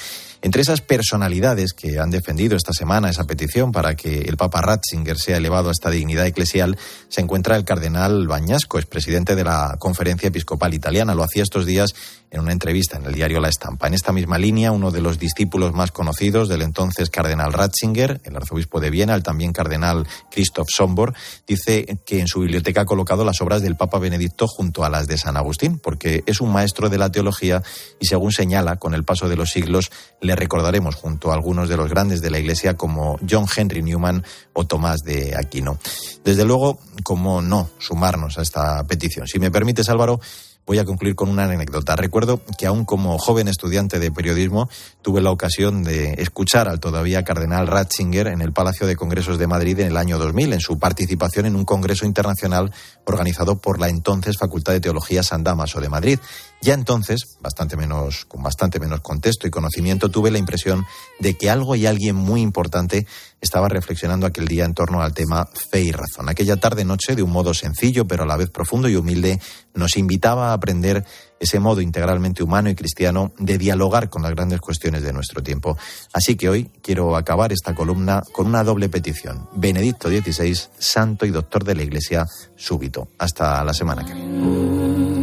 Entre 0.45 0.61
esas 0.61 0.83
personalidades 0.83 1.73
que 1.73 1.99
han 1.99 2.11
defendido 2.11 2.55
esta 2.55 2.75
semana 2.75 3.09
esa 3.09 3.25
petición 3.25 3.73
para 3.73 3.97
que 3.97 4.19
el 4.21 4.37
Papa 4.37 4.61
Ratzinger 4.61 5.17
sea 5.17 5.39
elevado 5.39 5.71
a 5.71 5.73
esta 5.73 5.89
dignidad 5.89 6.27
eclesial, 6.27 6.77
se 7.09 7.23
encuentra 7.23 7.57
el 7.57 7.65
cardenal 7.65 8.29
Bañasco, 8.29 8.79
presidente 8.83 9.37
de 9.37 9.45
la 9.45 9.77
Conferencia 9.79 10.27
Episcopal 10.27 10.75
Italiana. 10.75 11.15
Lo 11.15 11.25
hacía 11.25 11.43
estos 11.43 11.65
días 11.65 11.95
en 12.31 12.41
una 12.41 12.53
entrevista 12.53 12.99
en 12.99 13.07
el 13.07 13.15
diario 13.15 13.41
La 13.41 13.49
Estampa. 13.49 13.87
En 13.87 13.95
esta 13.95 14.13
misma 14.13 14.37
línea, 14.37 14.71
uno 14.71 14.91
de 14.91 15.01
los 15.01 15.19
discípulos 15.19 15.73
más 15.73 15.93
conocidos 15.93 16.51
del 16.51 16.61
entonces 16.61 17.09
cardenal 17.09 17.55
Ratzinger, 17.55 18.21
el 18.25 18.37
arzobispo 18.37 18.81
de 18.81 18.91
Viena, 18.91 19.15
el 19.15 19.23
también 19.23 19.53
cardenal 19.55 20.07
Christoph 20.31 20.69
Sombor, 20.69 21.15
dice 21.47 21.87
que 22.05 22.21
en 22.21 22.27
su 22.27 22.41
biblioteca 22.41 22.83
ha 22.83 22.85
colocado 22.85 23.25
las 23.25 23.41
obras 23.41 23.63
del 23.63 23.77
Papa 23.77 23.99
Benedicto 23.99 24.47
junto 24.47 24.85
a 24.85 24.91
las 24.91 25.07
de 25.07 25.17
San 25.17 25.39
Agustín, 25.39 25.79
porque 25.79 26.23
es 26.27 26.43
un 26.43 26.53
maestro 26.53 26.91
de 26.91 26.99
la 26.99 27.11
teología 27.11 27.63
y, 27.99 28.07
según 28.07 28.33
señala, 28.33 28.77
con 28.77 28.95
el 28.95 29.05
paso 29.05 29.29
de 29.29 29.37
los 29.37 29.51
siglos 29.51 29.91
le 30.21 30.34
recordaremos 30.37 30.95
junto 30.95 31.31
a 31.31 31.35
algunos 31.35 31.69
de 31.69 31.77
los 31.77 31.89
grandes 31.89 32.21
de 32.21 32.31
la 32.31 32.39
Iglesia 32.39 32.77
como 32.77 33.19
John 33.29 33.47
Henry 33.55 33.83
Newman 33.83 34.25
o 34.53 34.65
Tomás 34.67 35.01
de 35.03 35.37
Aquino. 35.37 35.79
Desde 36.25 36.45
luego, 36.45 36.79
como 37.03 37.43
no 37.43 37.71
sumarnos 37.79 38.39
a 38.39 38.43
esta 38.43 38.83
petición. 38.85 39.27
Si 39.27 39.39
me 39.39 39.51
permites, 39.51 39.89
Álvaro, 39.89 40.21
voy 40.67 40.79
a 40.79 40.85
concluir 40.85 41.15
con 41.15 41.29
una 41.29 41.45
anécdota. 41.45 41.97
Recuerdo 41.97 42.41
que 42.59 42.67
aún 42.67 42.85
como 42.85 43.19
joven 43.19 43.49
estudiante 43.49 43.99
de 43.99 44.11
periodismo 44.11 44.69
tuve 45.03 45.21
la 45.21 45.31
ocasión 45.31 45.85
de 45.85 46.15
escuchar 46.15 46.69
al 46.69 46.81
todavía 46.81 47.23
cardenal 47.23 47.67
Ratzinger 47.67 48.29
en 48.29 48.41
el 48.41 48.53
Palacio 48.53 48.87
de 48.87 48.97
Congresos 48.97 49.39
de 49.39 49.47
Madrid 49.47 49.81
en 49.81 49.89
el 49.89 49.97
año 49.97 50.19
2000 50.19 50.55
en 50.55 50.61
su 50.61 50.79
participación 50.79 51.47
en 51.47 51.57
un 51.57 51.65
congreso 51.65 52.07
internacional 52.07 52.73
organizado 53.05 53.57
por 53.57 53.79
la 53.79 53.89
entonces 53.89 54.37
Facultad 54.39 54.73
de 54.73 54.81
Teología 54.81 55.23
San 55.23 55.45
Damaso 55.45 55.81
de 55.81 55.89
Madrid. 55.89 56.19
Ya 56.65 56.73
entonces, 56.73 57.37
bastante 57.43 57.77
menos, 57.77 58.25
con 58.25 58.43
bastante 58.43 58.81
menos 58.81 59.03
contexto 59.03 59.47
y 59.47 59.51
conocimiento, 59.51 60.09
tuve 60.09 60.31
la 60.31 60.39
impresión 60.39 60.87
de 61.21 61.35
que 61.35 61.51
algo 61.51 61.77
y 61.77 61.85
alguien 61.85 62.17
muy 62.17 62.41
importante 62.41 63.07
estaba 63.39 63.69
reflexionando 63.69 64.25
aquel 64.25 64.49
día 64.49 64.65
en 64.65 64.73
torno 64.73 65.03
al 65.03 65.13
tema 65.13 65.47
fe 65.53 65.83
y 65.83 65.93
razón. 65.93 66.31
Aquella 66.31 66.57
tarde-noche, 66.57 67.17
de 67.17 67.23
un 67.23 67.33
modo 67.33 67.53
sencillo, 67.53 68.07
pero 68.07 68.23
a 68.23 68.27
la 68.27 68.39
vez 68.39 68.49
profundo 68.49 68.89
y 68.89 68.97
humilde, 68.97 69.39
nos 69.75 69.99
invitaba 69.99 70.49
a 70.49 70.53
aprender 70.55 71.05
ese 71.39 71.61
modo 71.61 71.83
integralmente 71.83 72.43
humano 72.43 72.71
y 72.71 72.75
cristiano 72.75 73.35
de 73.39 73.59
dialogar 73.59 74.09
con 74.09 74.23
las 74.23 74.31
grandes 74.31 74.61
cuestiones 74.61 75.03
de 75.03 75.13
nuestro 75.13 75.43
tiempo. 75.43 75.77
Así 76.15 76.35
que 76.35 76.49
hoy 76.49 76.71
quiero 76.83 77.15
acabar 77.15 77.53
esta 77.53 77.75
columna 77.75 78.23
con 78.33 78.47
una 78.47 78.65
doble 78.65 78.89
petición. 78.89 79.51
Benedicto 79.55 80.09
XVI, 80.09 80.59
santo 80.79 81.27
y 81.27 81.31
doctor 81.31 81.63
de 81.63 81.75
la 81.75 81.83
Iglesia, 81.83 82.25
súbito. 82.57 83.09
Hasta 83.19 83.63
la 83.63 83.75
semana 83.75 84.03
que 84.03 84.15
viene. 84.15 85.14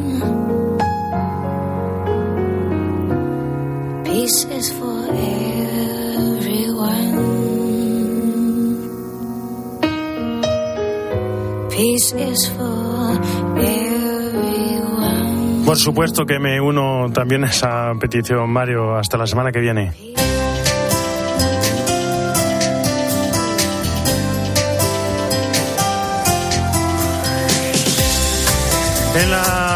Por 15.66 15.78
supuesto 15.78 16.26
que 16.26 16.38
me 16.38 16.60
uno 16.60 17.12
también 17.14 17.46
a 17.46 17.48
esa 17.48 17.94
petición, 18.00 18.50
Mario, 18.50 18.96
hasta 18.96 19.18
la 19.18 19.26
semana 19.26 19.52
que 19.52 19.60
viene. 19.60 20.11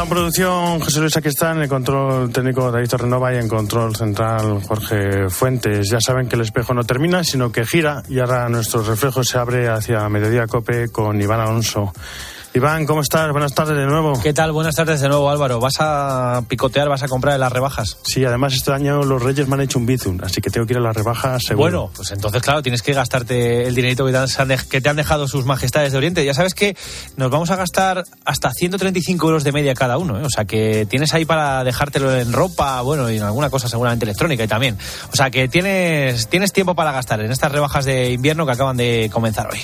En 0.06 0.10
producción 0.10 0.80
José 0.82 1.00
Luis 1.00 1.18
aquí 1.18 1.30
está, 1.30 1.52
en 1.52 1.68
control 1.68 2.32
técnico 2.32 2.72
David 2.72 2.94
Renova 2.94 3.34
y 3.34 3.38
en 3.38 3.48
control 3.48 3.96
central 3.96 4.62
Jorge 4.62 5.30
Fuentes. 5.30 5.90
Ya 5.90 6.00
saben 6.00 6.28
que 6.28 6.36
el 6.36 6.44
espejo 6.44 6.76
no 6.76 6.84
termina, 6.84 7.24
sino 7.24 7.52
que 7.52 7.66
gira 7.66 8.04
y 8.08 8.20
ahora 8.20 8.48
nuestro 8.48 8.84
reflejo 8.84 9.24
se 9.24 9.40
abre 9.40 9.68
hacia 9.68 10.08
Mediodía 10.08 10.46
Cope 10.46 10.90
con 10.90 11.20
Iván 11.20 11.40
Alonso. 11.40 11.92
Iván, 12.56 12.86
¿cómo 12.86 13.02
estás? 13.02 13.30
Buenas 13.34 13.54
tardes 13.54 13.76
de 13.76 13.86
nuevo. 13.86 14.18
¿Qué 14.24 14.34
tal? 14.34 14.54
Buenas 14.54 14.76
tardes 14.76 15.02
de 15.02 15.10
nuevo, 15.10 15.30
Álvaro. 15.30 15.60
¿Vas 15.60 15.76
a 15.80 16.42
picotear, 16.48 16.88
vas 16.88 17.04
a 17.04 17.10
comprar 17.10 17.34
en 17.34 17.42
las 17.42 17.52
rebajas? 17.52 17.98
Sí, 18.06 18.24
además 18.24 18.54
este 18.54 18.72
año 18.72 19.04
los 19.04 19.22
Reyes 19.22 19.46
me 19.50 19.56
han 19.56 19.62
hecho 19.62 19.78
un 19.78 19.86
bizum, 19.86 20.18
así 20.24 20.40
que 20.40 20.50
tengo 20.50 20.66
que 20.66 20.72
ir 20.72 20.78
a 20.78 20.82
las 20.82 20.96
rebajas 20.96 21.44
seguro. 21.46 21.62
Bueno, 21.64 21.92
pues 21.94 22.14
entonces, 22.14 22.42
claro, 22.42 22.62
tienes 22.62 22.82
que 22.82 22.94
gastarte 22.94 23.68
el 23.68 23.76
dinerito 23.76 24.06
que 24.06 24.80
te 24.80 24.88
han 24.88 24.96
dejado 24.96 25.28
sus 25.28 25.44
majestades 25.44 25.92
de 25.92 25.98
Oriente. 25.98 26.24
Ya 26.24 26.34
sabes 26.34 26.54
que 26.54 26.78
nos 27.18 27.30
vamos 27.30 27.52
a 27.52 27.58
gastar 27.58 28.06
hasta 28.24 28.54
135 28.54 29.28
euros 29.28 29.44
de 29.44 29.52
media 29.52 29.74
cada 29.74 29.98
uno, 29.98 30.18
¿eh? 30.18 30.24
o 30.24 30.30
sea 30.30 30.46
que 30.46 30.86
tienes 30.86 31.14
ahí 31.14 31.26
para 31.26 31.62
dejártelo 31.66 32.16
en 32.16 32.32
ropa, 32.32 32.80
bueno, 32.84 33.12
y 33.12 33.18
en 33.18 33.24
alguna 33.24 33.50
cosa 33.50 33.68
seguramente 33.68 34.06
electrónica 34.06 34.46
y 34.46 34.48
también. 34.48 34.78
O 35.12 35.16
sea 35.18 35.30
que 35.30 35.50
tienes, 35.50 36.30
tienes 36.30 36.54
tiempo 36.54 36.74
para 36.74 36.94
gastar 36.94 37.20
en 37.20 37.34
estas 37.34 37.52
rebajas 37.52 37.84
de 37.84 38.12
invierno 38.14 38.46
que 38.46 38.54
acaban 38.54 38.78
de 38.78 39.10
comenzar 39.12 39.50
hoy. 39.52 39.60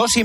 Dos 0.00 0.16
y 0.16 0.18